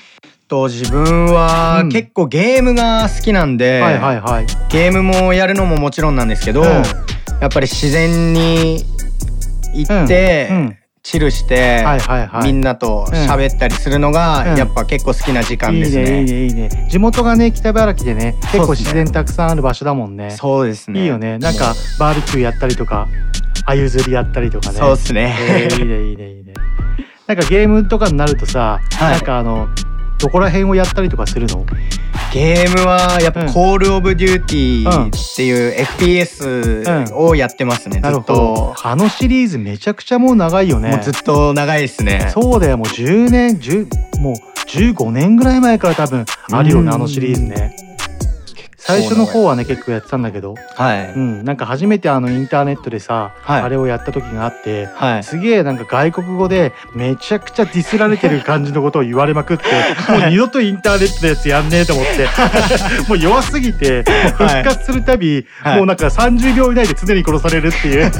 [0.49, 4.47] と自分は結構ゲームが好きなんで、はいはいはい。
[4.71, 6.67] ゲームもやるのももちろんなんですけど、うん。
[6.69, 6.83] や
[7.47, 8.85] っぱり自然に
[9.75, 10.57] 行って、うん。
[10.57, 10.77] うん。
[11.03, 12.45] チルして、はいはいはい。
[12.47, 14.59] みんなと喋ったりするのが、うん。
[14.59, 16.03] やっぱ結構好きな時間いいですね。
[16.05, 16.89] ねいいねいいね。
[16.91, 20.31] 地元がね北茨城でね結構自然たくさんある場所だもんね。
[20.31, 21.03] そうですね。
[21.03, 21.39] いいよね。
[21.39, 23.07] なんかバーベキューやったりとか
[23.67, 24.79] あゆ釣りやったりとかね。
[24.79, 25.35] そうっすね。
[25.49, 26.55] えーいいねいいねいいね。
[27.27, 29.69] なんかゲームとかになるとさ、なんかあの
[30.19, 31.65] どこら辺をやったりとかするの？
[32.33, 38.75] ゲームはやっぱ「コール・オブ・デューティー」っていう FPS をやってますね、なるずっと。
[38.83, 40.91] あのシリーズめちゃくちゃもう長いよね。
[40.91, 42.31] もうずっと長いですね。
[42.33, 44.35] そうだよもう10年10もう
[44.69, 46.95] 15年ぐらい前から多分あるよねうん。
[46.95, 47.77] あのシリーズね
[48.87, 51.13] 最初の方はね結構やってたんだけど、はい。
[51.13, 55.25] うん、なんか初めてあのインターネットでさ、あれをやった時があって、はい。
[55.25, 59.65] すげえなんか外国語でめちゃくちゃディスられてる感じのことを言われまくって
[60.13, 62.29] もう二度とインターネットのやつやんねえと思って
[63.09, 64.05] もう弱すぎて
[64.39, 65.77] 復活するたび、はい。
[65.79, 68.05] もうなんか30秒以内で常に殺されるっていう。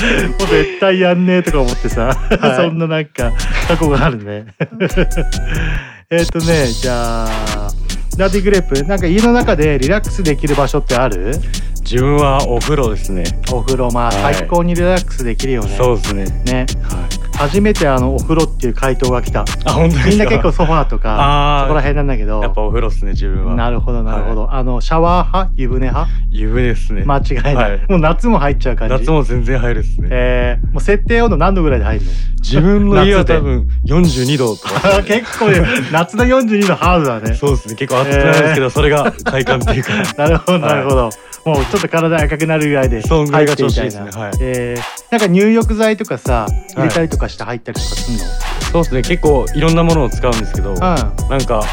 [0.00, 2.56] もう絶対やんねえとか思ってさ、はい。
[2.56, 3.32] そんななんか
[3.68, 4.46] 過去があるね。
[6.12, 7.69] えっとねじゃあ
[8.20, 11.32] ダーティーグレープなんか家の中でリラックスできる場所ってある？
[11.80, 13.24] 自分はお風呂ですね。
[13.50, 14.34] お風呂まあはい。
[14.34, 16.24] 最高にリラックスできるよね、そうですね。
[16.44, 16.66] ね、
[17.40, 19.40] 初めてあのお風呂っていう回答が来た。
[19.64, 20.08] あ本当ですか？
[20.10, 21.64] みんな結構ソファーとかあー。
[21.64, 22.42] そこら辺なんだけど。
[22.42, 23.54] やっぱお風呂っすね自分は。
[23.54, 25.52] なるほどなるほど、あのシャワー派？
[25.56, 26.10] 湯船派？
[26.30, 27.04] 湯船ですね。
[27.04, 27.86] 間違いない、はい。
[27.88, 28.94] もう夏も入っちゃう感じ？
[28.94, 30.08] 夏も全然入るっすね。
[30.10, 32.10] えー、もう設定温度何度ぐらいで入るの？
[32.40, 33.38] 自分の家は夏で。
[33.38, 35.02] 多分42度とか。
[35.04, 37.34] 結構ね夏の42度ハードだね。
[37.34, 37.74] そうですね。
[37.74, 39.92] 結構暑くなるんですけど、それが快感っていうか。
[40.18, 41.10] なるほどなるほど、
[41.44, 44.10] もうちょっと体赤くなるぐらいでそんぐらいがいいですね。
[44.10, 44.32] はい。
[44.40, 48.24] えーなんか入浴剤とかさ入れたりとかして入ったりとかすんの、
[48.70, 49.02] そうですね。
[49.02, 51.64] 結構いろんなものを使うんですけど、なんか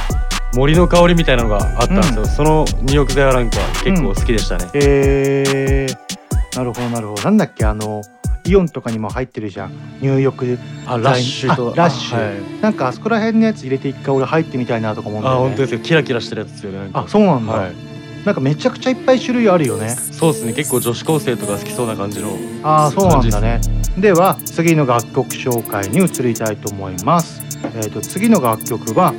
[0.55, 7.22] 森の香りみたいなのがあったんですよ、その入浴剤はなんか結構好きでしたね、えー、なるほどなるほど。
[7.22, 7.63] なんだっけ？
[7.65, 8.01] あの
[8.43, 9.72] イオンとかにも入ってるじゃん。
[10.01, 10.57] 入浴
[10.88, 11.74] あラッシュと。
[11.74, 12.61] あラッシュ、はい。
[12.61, 15.41] なんかあそこら辺のやつ入れて一回俺入ってみたいなとか思うんだよね。
[15.41, 15.80] あ本当ですよ。
[15.82, 17.97] キラキラしてるやつですよねあそうなんだ、はい
[18.28, 19.88] なんかめちゃくちゃいっぱい種類あるよね。
[19.88, 20.51] そうですね。
[20.51, 23.61] 結構女子高生とか好きそうな感じのああそうなんだね。
[23.97, 27.41] では次の楽曲紹介に移りたいと思います。
[27.73, 29.13] えー、と次の楽曲は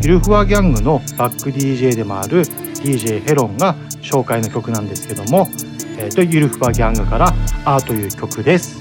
[0.00, 5.46] ゆるふわギャングのバック DJ でもある DJ ヘロンが紹介の曲なんですけども、
[5.98, 7.34] えー、とゆるふわギャングから
[7.66, 8.78] 「あ」という曲です。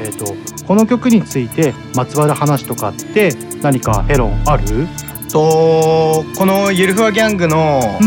[0.00, 0.34] えー、と
[0.66, 4.88] この曲についてまつわる話とかって何かヘロンある？
[5.36, 7.98] とこのゆるふわギャングの、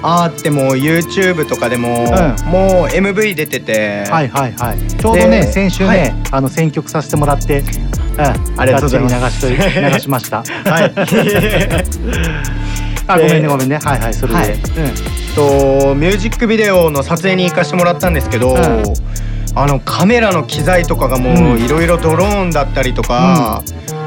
[0.00, 2.06] あーってもう YouTube とかでも、
[2.46, 4.78] もう MV 出ててはいはいはい。
[4.78, 6.14] ちょうどねで先週ね、はい。
[6.30, 7.66] あの選曲させてもらって、うん、
[8.58, 9.46] ありがとうございます。
[9.46, 10.38] 流しと 流しました。
[10.38, 10.44] は
[10.86, 10.94] い。
[13.06, 13.78] あごめんねごめんね。
[13.84, 14.54] はいはいそれで、はい。
[15.34, 18.56] とミュージックビデオの撮影に行かしてもらったんですけど、
[19.54, 23.62] あのカメラの機材とかがもういろいろドローンだったりとか、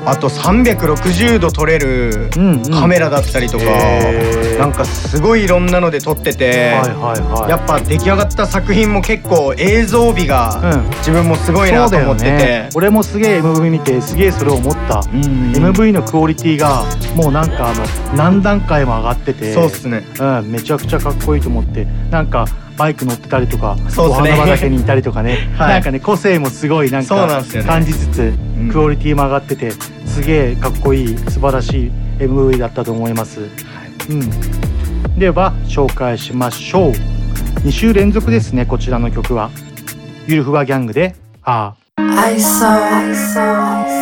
[0.05, 2.29] あと360度撮れる
[2.71, 3.65] カメラだったりとか、
[4.57, 6.73] なんかすごいいろんなので撮ってて、
[7.47, 16.83] やっぱ出来上がった作品も結構映像美が自分もすごいなと思ってて、ね、俺もすげえ MV 見てすげえそれを思った、うん、MV のクオリティが
[17.15, 17.85] もうなんかあの
[18.15, 19.53] 何段階も上がってて。
[19.53, 21.85] そうっすね、うん、めちゃくちゃかっこいいと思って。
[22.09, 22.45] なんか
[22.77, 29.71] バイク乗ってたりとか、ね、お花畑にいたりとかね、はい、なんかね個性もすごいなんか感じつつ、ね、クオリティも上がってて
[30.05, 33.49] すげえかっこいい素晴らしい MV だったと思います、はい、
[34.09, 36.91] うんでは紹介しましょう
[37.61, 39.51] 2週連続ですねこちらの曲は
[40.27, 44.01] ゆるふわギャングで「ああ」I saw, I saw, I saw.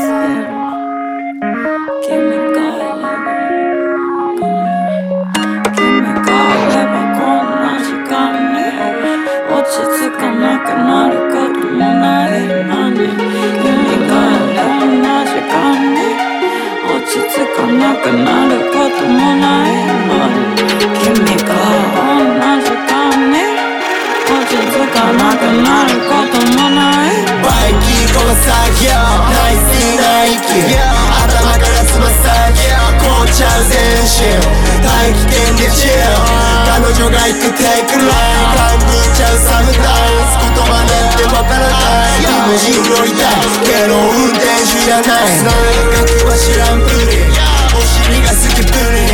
[17.09, 19.73] 落ち着かなくなることもない
[20.05, 20.37] のに
[21.01, 21.49] 君が
[22.05, 23.33] 同じ顔に
[24.29, 26.77] 落ち着かなくなることもな
[27.09, 27.17] い。
[27.41, 28.53] バイキーこの作
[28.85, 28.93] 業
[29.25, 31.18] 内水な息頭からつま先凍っ
[33.31, 34.33] ちゃう全身
[34.81, 35.93] 大気圏でチル
[36.65, 38.57] 彼女が行くテイクライン。
[38.57, 40.25] 感じちゃうサムタイム
[40.55, 41.77] 言葉なんてわからな
[42.17, 43.45] いリムジン乗りたい。
[43.63, 45.37] けど運転手じゃない。
[45.37, 45.51] その
[45.93, 47.21] 感覚は知らんぷり。
[47.75, 49.05] お尻が好きぷり。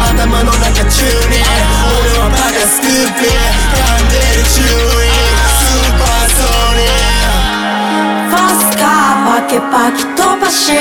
[0.00, 3.38] 頭の中中に俺はバカスクーピー。
[3.70, 5.14] 噛んでる注意。
[5.46, 6.42] スーパーソ
[6.74, 8.26] ニー。
[8.28, 10.72] ファスカーパキパキ飛ばし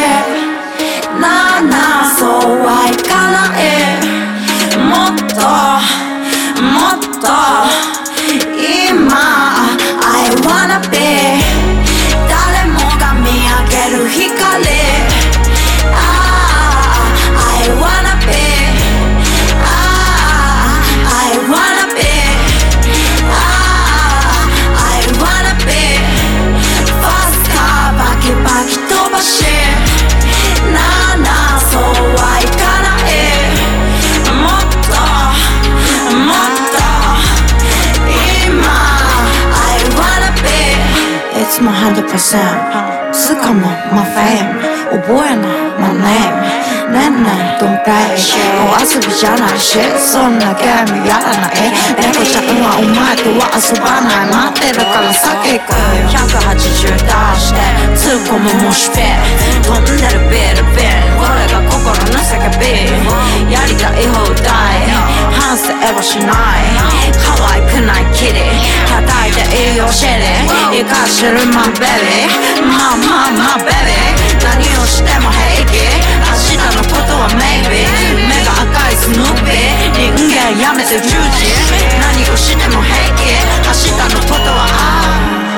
[1.20, 2.30] ななそう
[2.64, 4.00] はいかない。
[4.80, 5.42] もっと
[6.64, 7.49] もっと。
[42.20, 43.62] も100%つかも
[43.94, 44.60] my fame
[44.92, 47.30] 覚えない my name ねんね
[47.80, 48.20] ん don't play
[48.60, 51.72] お遊びじゃないしそんなゲームやらない。
[51.98, 55.74] 猫ちゃんはお前とは遊ばない待ってるから先行く
[56.12, 57.08] 180出
[57.40, 57.60] して
[57.96, 59.16] 突っ込むモシペ。
[59.64, 61.48] 飛んでるビルビルこれ。
[61.50, 62.66] が心の叫び
[63.52, 64.86] やりたい放題
[65.34, 68.38] 反省はしない可愛くないキリ
[68.86, 72.30] 叩いていいよシリ生かしてる my baby
[72.62, 75.78] my my my baby 何をしても平気。
[76.20, 77.69] 明日のことはメイク。
[77.70, 79.94] ビー目が赤いスヌーピー。
[79.94, 81.14] 人間やめて十字
[82.02, 83.30] 何をしても平気。
[83.68, 84.66] 明日のことは
[85.46, 85.49] あ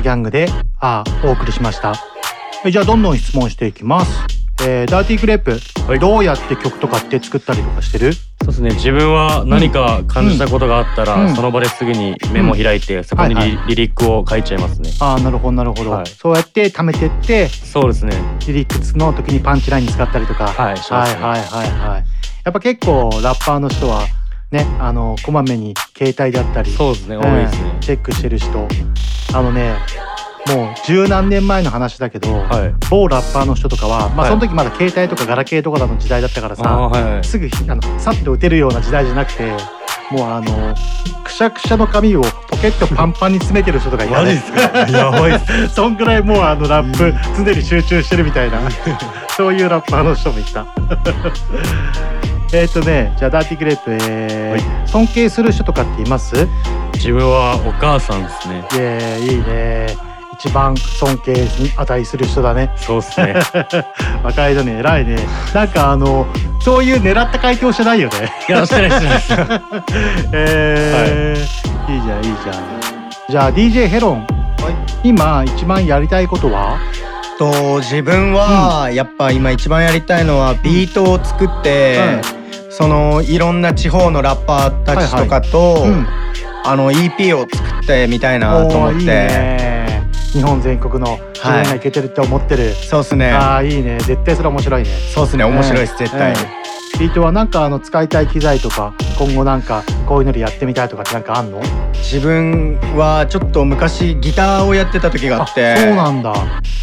[0.00, 0.48] ギャングで、
[0.80, 1.94] ああ、お送りしました。
[2.70, 4.26] じゃあ、どんどん質問していきます。
[4.64, 5.58] えー、ダーティーグレープ、
[5.98, 8.12] どうやって曲とかって作ったりとかしてる？
[8.12, 8.70] そうですね。
[8.70, 11.34] 自分は何か感じたことがあったら、うん。
[11.34, 14.90] その場ですぐにメモ開いて、そこにリ,、はいはリリックを書いちゃいますね。
[15.00, 16.06] ああなるほどなるほど、はい。
[16.06, 18.14] そうやって貯めてってそうですね。
[18.46, 20.48] リリックスの時にパンチラインに使ったりとか。
[20.48, 20.80] はいね。
[20.80, 22.04] はいはいはいはい。
[22.44, 24.06] やっぱ結構ラッパーの人は
[24.52, 27.78] ねあのこまめに携帯だったりそうですねん多いですね。
[27.80, 28.68] チェックしてる人。
[29.34, 29.74] あのね
[30.48, 32.28] もう十何年前の話だけど、
[32.90, 34.30] 某ラッパーの人とかは、まあ、はい。
[34.30, 37.24] その時まだ携帯とかガラケーとかの時代だったからさ、はいはい。
[37.24, 39.52] すぐあのさっと打てるような時代じゃなくて
[40.10, 40.74] もうあの
[41.24, 44.42] くしゃくしゃの紙をポケットパンパンに詰めてる人とかいたね。
[44.90, 45.40] やばい
[45.72, 48.58] そんぐらいもうあのラップ常に集中してるみたいな。
[49.36, 50.66] そういうラッパーの人もいた
[52.52, 56.34] えっとねじゃあダーティーグレープ、えー尊敬する人とかっています？
[56.94, 58.58] 自分はお母さんですね。
[58.60, 59.96] いえいいね。
[60.34, 62.70] 一番尊敬に値する人だね。
[62.76, 63.36] そうっすね。
[64.22, 65.16] 若いのに偉いね。
[65.54, 66.26] なんかあの
[66.60, 68.32] そういう狙った回答してないよね。
[68.46, 69.62] いやしてないしてない。
[70.32, 72.54] えーいいじゃんいいじゃん。
[73.30, 74.26] じゃあ DJ ヘロン、
[75.02, 76.76] 今一番やりたいことは？
[77.38, 82.20] と自分はやっぱ今一番やりたいのはビートを作って、
[82.72, 85.84] そのいろんな地方のラッパーたちとかと、
[86.64, 89.00] あの EP を作ってみたいなと思って。
[89.00, 90.08] いいね。
[90.32, 91.80] 日本全国の自分がい。
[91.80, 93.30] けてるって思ってる、そうっすね。
[93.30, 93.98] ああいいね。
[93.98, 94.88] 絶対それ面白いね。
[95.14, 95.44] そうっすね。
[95.44, 96.32] 面白いっす絶対。
[96.32, 96.61] ビー
[97.14, 101.60] トはなんかあの使いたい機材とか今後なんかこういうのでやってみたいとかってなんかあんの？
[101.94, 105.76] 自分はちょっと昔ギターをやってた時があって。
[105.76, 106.34] そうなんだ。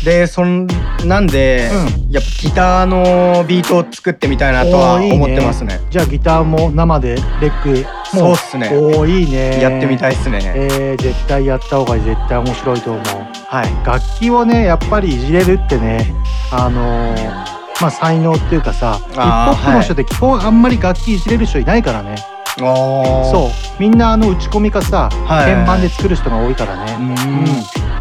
[0.04, 0.66] でそん
[1.06, 1.70] なんで、
[2.10, 5.82] やっぱギターのビートを作ってみたいなとは思ってますね。
[5.90, 7.70] じゃあギターも生でレック
[8.16, 8.70] もそうっすね。
[8.72, 9.62] おーいいね。
[9.62, 10.40] やってみたいっすね。
[10.56, 13.04] えー、絶対やった方がいい絶対面白いと思う。
[13.04, 13.86] はい。
[13.86, 16.14] 楽器をねやっぱりいじれるってね
[16.52, 22.16] あのーまあ才能っていうかさヒップホップの人って基本あんまり楽器いじれる人いないからね。
[22.58, 23.52] そそう。
[23.80, 25.54] みんなあの打ち込みかさ、はい。
[25.54, 26.98] 鍵盤で作る人が多いからね。
[27.00, 27.46] うん。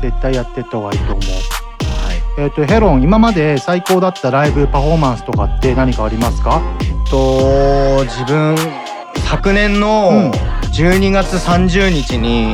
[0.01, 1.25] 絶対やってった方がいいと思う。
[2.39, 6.63] えっ、とヘロン今まで最高だったライブパフォーマンスとかって何かありますか？
[7.11, 8.57] と自分
[9.29, 10.31] 昨年の
[10.73, 12.53] 12月30日に、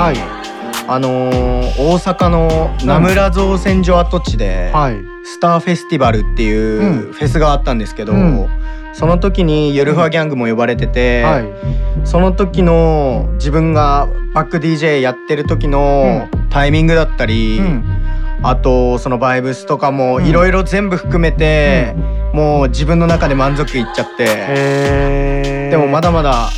[0.87, 4.71] あのー大阪の名村造船所跡地で、
[5.25, 8.49] スターフェスティバルっていうフェスがあったんですけど、うん。
[8.93, 11.25] その時にヨルファギャングも呼ばれてて、
[12.05, 17.61] その時の自分がバック DJ やってる時のタイミングだったり、
[18.43, 21.95] あとそのバイブスとかもいろいろ全部含めて、
[22.35, 26.51] もう自分の中で満足いっちゃって、でもまだまだ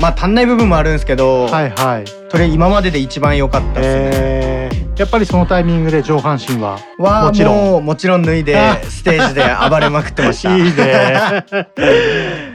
[0.00, 4.10] まあ足んない部分もあるんですけど、はいはいそれ今までで一番良かったですね。
[4.12, 4.54] えー
[4.96, 10.56] やっぱりそのタイミングで上半身ははもちろんもちろん脱いであ ステージで暴れまくってました。
[10.56, 11.44] いいね。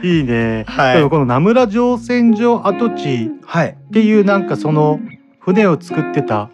[0.02, 0.64] いいね。
[0.66, 5.00] はいこの名村乗船所跡地っていうなんかその
[5.38, 6.48] 船を作ってた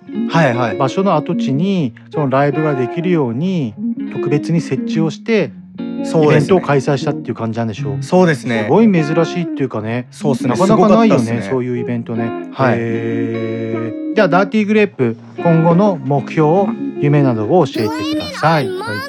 [0.79, 3.75] 場所の跡地にそのライブができるように
[4.13, 8.03] 特別に設置をしてイベントを開催したっていう感じなんでしょう。
[8.03, 10.07] そうですねすごい珍しいっていうかね。
[10.11, 12.51] そうですねなかなかないよねねそういうイベントね。
[12.53, 16.69] はいじゃあダーティーグレープ今後の目標を
[17.01, 18.69] 夢などを教えてください。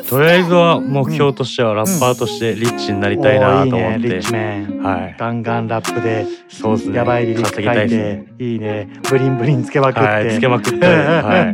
[0.09, 4.83] とりあえずは目標としてはラッパーとしてリッチになりたいなと思って、おーいいねリッチメン。
[4.83, 6.97] はいガンガンラップでそうですね。
[6.97, 8.89] やばいリリック書いいていいね。
[9.09, 11.53] ブリンブリンつけまくって、はいつけまくっては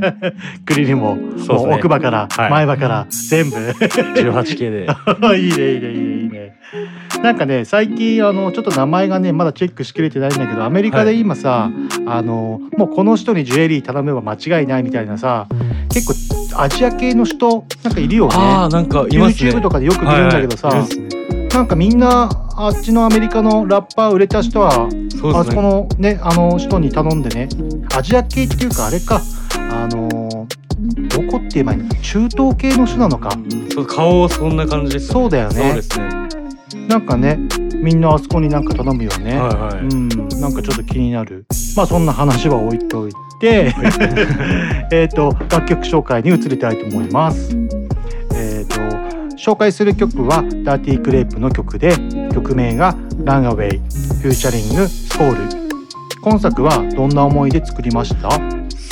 [0.66, 2.52] グ リルもねもう奥歯からはい。
[2.52, 3.56] 前歯から全部。
[3.56, 5.38] 18K で。
[5.38, 6.13] いいねいいねいいね。
[6.13, 6.13] いい
[6.44, 6.60] ね
[7.22, 11.72] なんかね最近あのちょっと名前がねまだチェックしきれてないんだけどアメリカで今さ、
[12.06, 15.48] あのもうこの人にジュエリー頼めば間違いないみたいなさ
[15.90, 16.08] 結
[16.54, 18.36] 構アジア系の人なんかいるよね。
[18.36, 19.52] あーなんかいますね。
[19.52, 25.08] YouTube とかでよく見るんだけどさ、はいはいいるっすなんかみんなあっちのアメリカのラッパー売れた人は、ね。
[25.36, 27.50] あそこのねあの人に頼んでね。
[27.96, 29.22] アジア系っていうかあれか。
[29.56, 30.43] あの
[31.10, 31.90] どこって言えばいいの？
[32.02, 33.32] 中東系の人なのか、
[33.74, 35.56] そう顔そんな感じです、そうだよね。
[35.56, 36.88] そうですね。
[36.88, 37.40] なんかね
[37.82, 39.86] みんなあそこになんか頼むよね、はいはい。
[39.86, 40.10] うん。
[40.42, 41.46] なんかちょっと気になる。
[41.78, 43.74] まあそんな話は置いといて。
[44.92, 47.56] えっと楽曲紹介に移りたいと思います。
[48.36, 48.76] えっ、と
[49.38, 51.96] 紹介する曲はダーティークレープの曲で
[52.34, 55.38] 曲名がランアウェイフューチャリングスコール
[56.22, 58.30] 今作はどんな思いで作りました？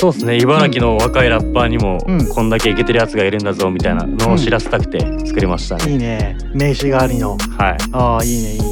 [0.02, 0.36] そうですね。
[0.38, 1.98] 茨城の若いラッパーにも、
[2.34, 6.36] こんだけイケてるやつがいるんだぞみたいなのを知らせたくて作りましたね、いいね。
[6.52, 7.36] 名刺代わりの。
[7.56, 7.76] はい。
[7.92, 8.66] ああいいねいいね、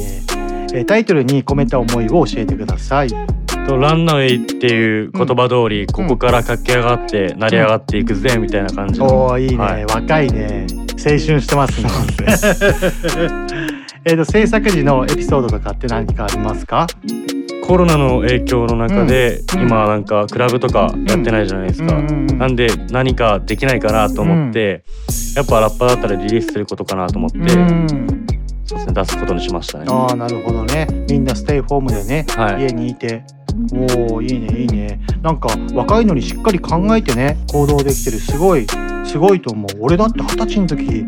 [0.73, 3.09] えータイトルに込めた思いを教えてください。
[3.65, 9.85] とランナウェイっていう言葉通り、ここから駆け上がって成り上がっていくぜみたいな感じの、おーいいね、はい。
[9.85, 10.67] 若いね。
[11.01, 11.89] 春してますね。
[14.03, 16.87] えっと制作時のエピソードとかって何かありますか？
[17.71, 24.83] コロナの影響の中で、今なんかクラブとかやってないじゃないですか、なんで何かできないかなと思って、
[25.37, 27.37] やっぱラッパーだったらリリースすることかなと思って、
[28.65, 29.85] そうですね出すことにしましたね。
[29.87, 30.85] ああなるほどね。
[31.09, 32.63] みんなステイホームでね、はい。
[32.63, 33.23] 家にいて。
[34.09, 34.99] おおいいねいいね。
[35.21, 38.17] なんか若いのにしっかり考えてね行動できてる。
[38.17, 38.67] すごい
[39.03, 41.05] すごいと思う俺だって二十歳の時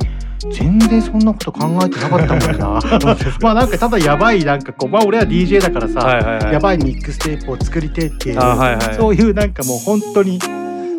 [0.57, 2.79] 全然そんなこと考えてなかったもんな
[3.41, 10.39] まあなんかただやばいなんかこうまあ俺は DJ だからさ、はいはいはいやばいミックステープを作りてえっていう、あはいはいそういうなんかもう本当に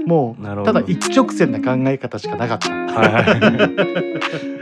[0.07, 2.71] もうただ一直線な考え方しかなかった。
[2.71, 3.25] はいはい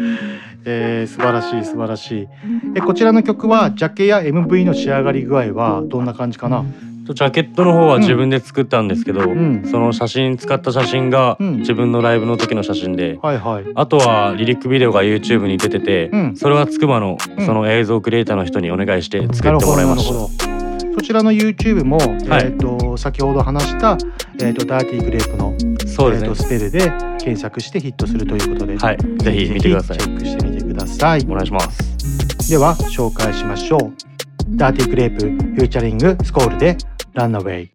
[0.64, 2.28] えー素晴らしい素晴らしい。
[2.76, 6.64] えこちらの曲はジャケや MV の仕上がり具合はどんな感じかな？
[7.05, 9.64] ジャケットの方は自分で作ったんですけど、ん。
[9.66, 11.57] その写真使った写真がうん。
[11.59, 13.64] 自分のライブの時の写真で、はいはい。
[13.74, 16.36] あとはリリックビデオが YouTube に出てて、うん。
[16.36, 17.46] それはつくばのうん。
[17.46, 20.53] その映像クリエイターの人にお願いして作ってもらいました。
[20.94, 22.46] そちらの YouTube も、はい。
[22.46, 23.96] えっ、と先ほど話した
[24.40, 25.55] えっ、とダーティーグレープの
[25.86, 26.28] そうですね。
[26.28, 26.80] えーとスペルで
[27.18, 28.98] 検索してヒットするということで、はい。
[29.18, 29.98] ぜひ見てください。
[29.98, 31.24] チェックしてみてください。
[31.28, 32.50] お願いします。
[32.50, 34.12] では紹介しましょう。
[34.57, 36.76] dirty’9rayp featuring スコールで
[37.14, 37.70] Runaway。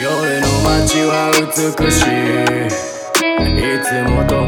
[0.00, 2.66] 夜の街は美しい
[3.58, 4.41] いつもと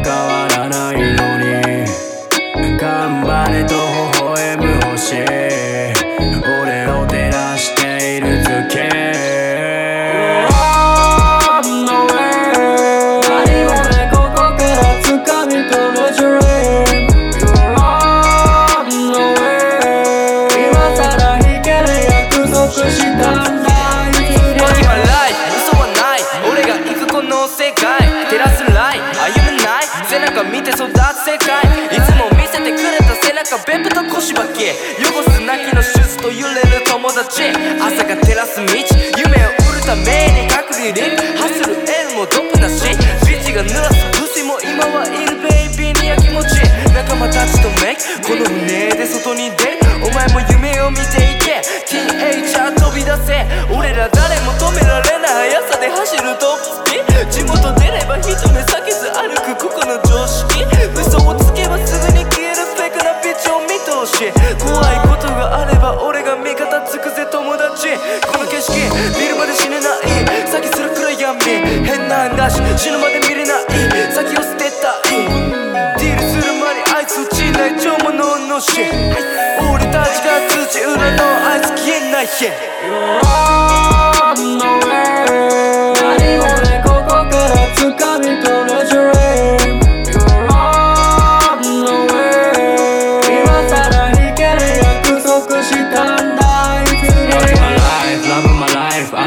[34.65, 34.73] け。
[34.97, 37.53] 汚す泣きの手術と揺れる友達。
[37.77, 38.65] 朝が照らす道。
[38.65, 42.81] 夢を売るために隠れるハッスル L もドップなし。
[43.29, 45.37] ビチが濡らすブスも今はいる。
[45.45, 46.57] ベイビーにやきもち。
[46.97, 48.01] 仲間たちとメイク。
[48.25, 49.85] この船で外に出る。
[50.01, 51.61] お前も夢を見ていけ。
[51.85, 53.45] ティーンエイジャー飛び出せ。
[53.69, 59.69] 俺ら誰も止められない速さで走るトップスピ地元出れば一目避けず歩く。
[59.69, 60.24] ここの常
[72.45, 73.65] なし死ぬまで見れない。
[74.13, 75.01] 先を捨てた。
[75.09, 75.17] い
[75.97, 78.13] ディールする前にあいつ落ちない超物
[78.47, 78.81] のし
[79.73, 82.45] 俺たちが土裏のあいつ消えない日
[84.35, 85.94] on the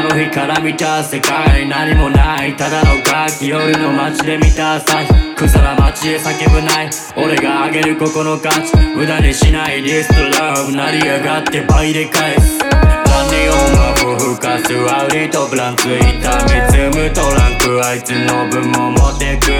[0.09, 19.51] life あの日から見た世界何もないただの楽器夜の街で見た朝日草な街へ叫ぶない俺があげるここの価値無駄にしないリストラブ成り上がって倍で返すランニオンはふかすアウリとブランついた見つむトランクあいつの分も持ってく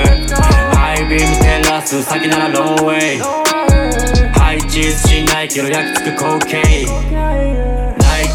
[0.76, 7.68] ハイビーム照らす先ならローウェイ配置しないけど焼き付く光景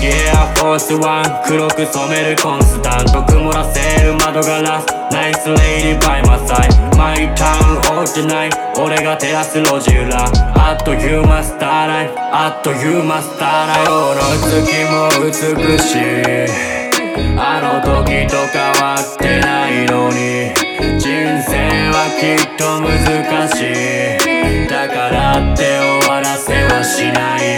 [0.07, 10.25] エアフォースワン黒く染めるコンスタント曇らせる窓ガラスナイスレイディバイマサイマイタウンオートナイ俺が照らす路地裏
[10.57, 16.75] あっという間スターライあっという間スターライフこの月も美しい
[17.39, 20.53] あの時と変わってないのに
[20.99, 21.11] 人
[21.43, 27.54] 生はきっと難しいだからって終わらせはしない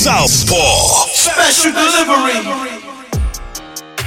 [0.00, 0.56] Southpaw.
[1.12, 2.40] Special delivery.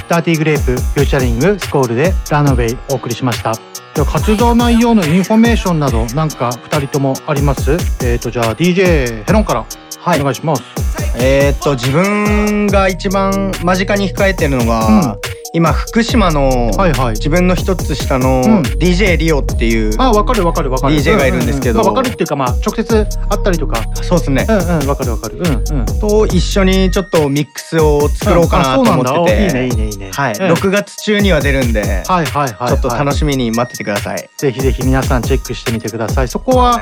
[0.08, 3.54] dirty’9rayp featuring スコールで Runaway お送りしました。
[3.54, 7.70] じゃあ活動内容のインフォメーションなどなんか2人ともあります？
[8.04, 9.64] えっ、ー、とじゃあ DJ ヘロンからお
[10.18, 10.62] 願いします、
[11.16, 15.20] えー、っと自分が一番間近に控えてるのが、うん
[15.56, 16.72] 今福島の
[17.10, 20.96] 自分の一つ下の DJ リオっていうあ分かる分かる分かる。
[20.96, 23.04] DJ がいるんですけど、分かるっていうかまあ直接会
[23.38, 23.80] ったりとか。
[24.02, 24.46] そうですね。
[24.48, 25.36] うんうん分かる分かる。
[25.38, 25.46] うん
[25.78, 25.86] うん。
[26.00, 30.10] と一緒にちょっとミックスを作ろうかなと思ってて、いいねいいねいいね。
[30.10, 30.34] はい。
[30.34, 34.28] 6月中には出るんではいはいはいちょっと楽しみに待っててください。
[34.36, 36.28] ぜひぜひ皆さんチェックしてみてください。
[36.28, 36.80] そこは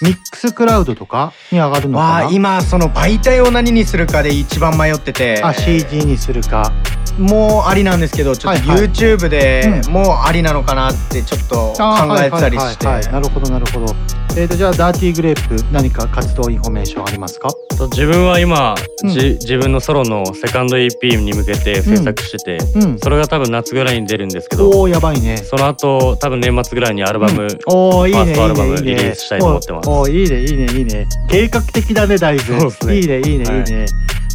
[0.00, 2.30] ミックスクラウドとかに上がるのかな？
[2.30, 5.42] 今その媒体を何にするかで一番迷ってて。
[5.42, 6.72] あ CD にするか。
[7.18, 12.86] もうありなんですけどちょっと YouTube でもうありなのかなってちょっと考えてたりして。
[12.86, 13.94] なるほどなるほど。
[14.34, 17.50] えーとじゃあ dirty’9rayp 何か活動インフォメーションありますか？
[17.90, 22.82] 自分は今、うん、自分のソロのセカンド EP に向けて制作してて、うん。
[22.82, 25.36] うん、それが多分夏ぐらいに出るんですけどおーやばいね。
[25.36, 29.90] その後多分年末ぐらいにアルバム、おーいいねファーストアルバムリリースしたいと思ってます。
[29.90, 31.06] おいいねいいねいいね。
[31.28, 32.54] 計画的だねだいぶ。
[32.86, 32.98] ね。
[32.98, 33.86] いいねいいねいいね、はい、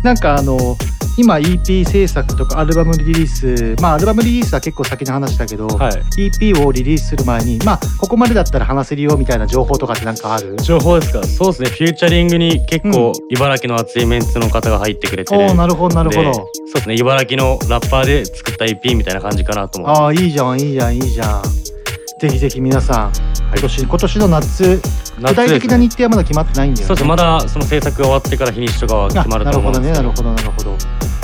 [0.04, 0.78] なんかあの
[1.18, 10.56] 今 EP 制作とかアルバムリリースまあアルバムリリースは結構先の話だけど、はい、EP をリリースする前にまあここまでだったら話せるよみたいな情報とかってなんかある？
[10.58, 11.24] 情報ですか？
[11.24, 11.70] そうですね。
[11.70, 16.34] フューチャリングに結構茨城の熱いメンツの方が入ってくれておなるほどなるほど。
[16.34, 16.96] そうですね。
[16.96, 21.42] 茨城のラッパーで作った EP みたいな感じかなと思ああいいじゃんいいじゃんいいじゃん
[22.20, 23.12] ぜひぜひ皆さん
[23.52, 24.82] 今年今年の夏
[25.18, 26.88] 具体的な日程はまだ決まってないんだよね。
[26.88, 30.78] そうですまだその制作が終わってから日にちとかは決まると思うんですなるほどねなるほどなるほど。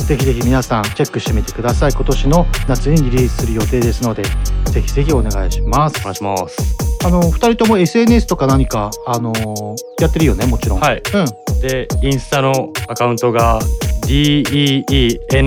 [0.04, 1.94] ぜひぜひ皆さんチェックしてみてください。
[1.94, 4.24] 今年の夏にリリースする予定ですので
[4.66, 6.00] ぜひぜひお願いします。
[6.00, 6.78] お願いします。
[7.06, 10.80] あの2人とも SNS とか何かあのー、やってるよねもちろん。
[10.80, 13.60] はい、うん、でインスタのアカウントが
[14.06, 15.38] DEENINE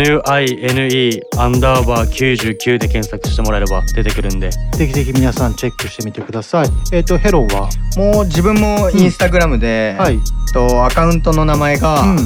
[1.39, 4.51] アンダーバー99で検索してもらえれば出てくるんで。
[4.51, 6.67] ぜひぜひ皆さんチェックしてみてください。
[6.93, 7.69] えっ、ー、とヘローは？
[7.97, 10.19] もう自分もインスタグラムで、うん、はい、
[10.53, 12.19] とアカウントの名前が、うん。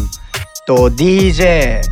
[0.66, 1.90] と DJHERON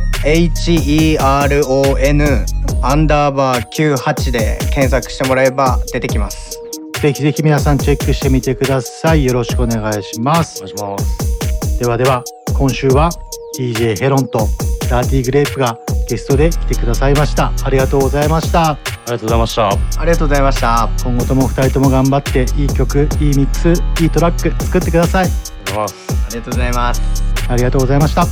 [2.81, 6.57] アンダーバー98で検索してもらえば出てきます。
[7.01, 9.25] ぜひぜひ皆さんチェックしてみてください。
[9.25, 10.63] よろしくお願いします。
[10.63, 11.79] お願いします。
[11.79, 12.23] ではでは
[12.57, 13.09] 今週は？
[13.57, 14.47] DJ ヘロンと
[14.89, 15.77] ダーティーグレープが
[16.09, 17.51] ゲストで来てくださいました。
[17.63, 18.71] ありがとうございました。
[18.71, 18.77] あ
[19.07, 19.69] りがとうございました。
[19.69, 20.89] ありがとうございました。
[21.03, 25.27] 今後とも2人とも頑張っていい曲いいミックスいいトラック作ってください。
[25.27, 25.85] あ
[26.29, 27.01] りがとうございます。
[27.49, 28.25] ありがとうございました。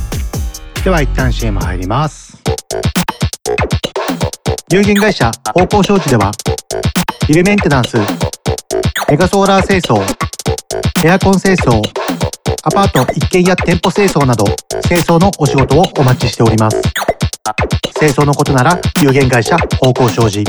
[0.82, 2.38] では一旦 CM 入ります。
[4.70, 6.30] 有限会社方向商事では
[7.26, 7.96] ビルメンテナンス
[9.08, 10.02] メガソーラー清掃
[11.04, 11.80] エアコン清掃
[12.64, 14.44] アパート一軒家店舗清掃など
[14.88, 16.82] 清掃のお仕事をお待ちしております。
[17.96, 20.44] 清掃のことなら有限会社方向商事。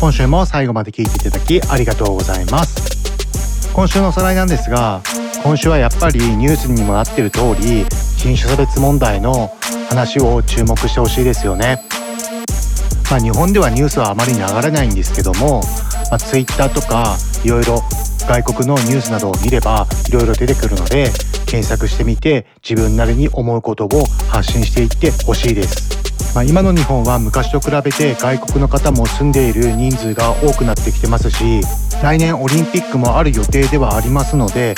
[0.00, 3.72] 今週も最後まで聞いていただきありがとうございます。
[3.74, 5.00] 今週のおさらいなんですが
[5.42, 7.84] 今週はやっぱりニュースにもなっている通り
[8.16, 9.50] 人種差別問題の
[9.88, 11.82] 話を注目してほしいですよね。
[13.10, 15.60] まあ、日本ではニュースはあまり流れないんですけども、
[16.10, 17.82] まあ、Twitter とかいろいろ
[18.26, 21.10] 外国のニュースなどを見ればいろいろ出てくるので
[21.46, 26.10] 検索してみて自分なりに思うことを発信していってほしいです。
[26.34, 31.60] まあ、今の日本は昔と比べて外国の方も住んでいる人数が多くなってきてますし
[32.02, 34.76] 来年オリンピックもある予定ではありますので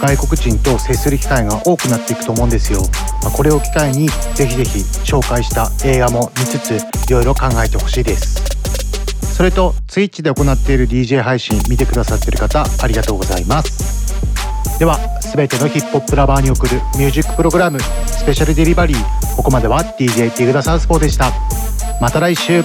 [0.00, 2.80] 外国人と接する機会が多くなっていくと思うんですよ。
[3.22, 6.76] まあ、これを機会にぜひぜひ紹介した映画も見つつ
[7.08, 8.53] いろいろ考えてほしいです。
[9.34, 14.78] それと Twitch で行っている DJ 配信見てくださっている方ありがとうございます。
[14.78, 14.98] では
[15.34, 21.32] 全てのヒップホップラバーに送るミュージックプログラムスペシャルデリバリーここまでは DJ ティグダサウスポーでした。
[22.00, 22.62] また来週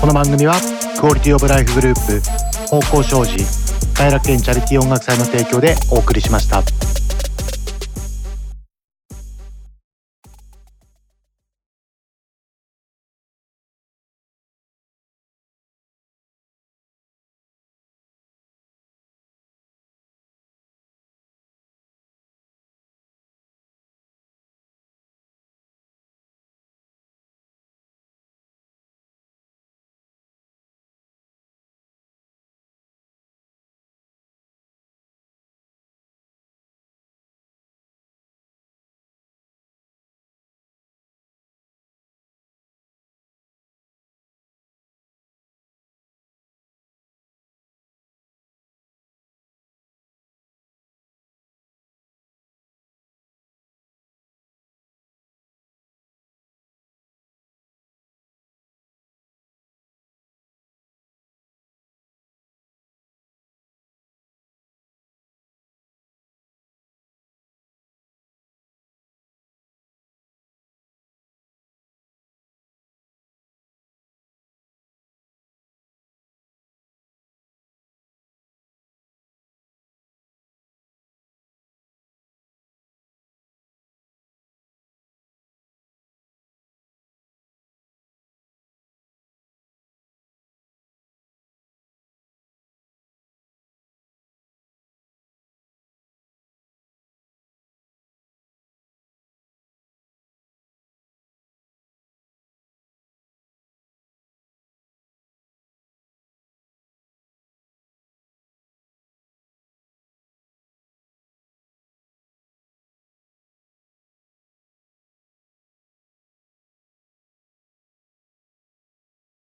[0.00, 0.54] この番組は
[1.00, 2.20] クオリティオブライフグループ
[2.68, 3.36] 方向障子
[3.94, 6.62] 偕楽園チャリティー音楽祭の提供でお送りしました。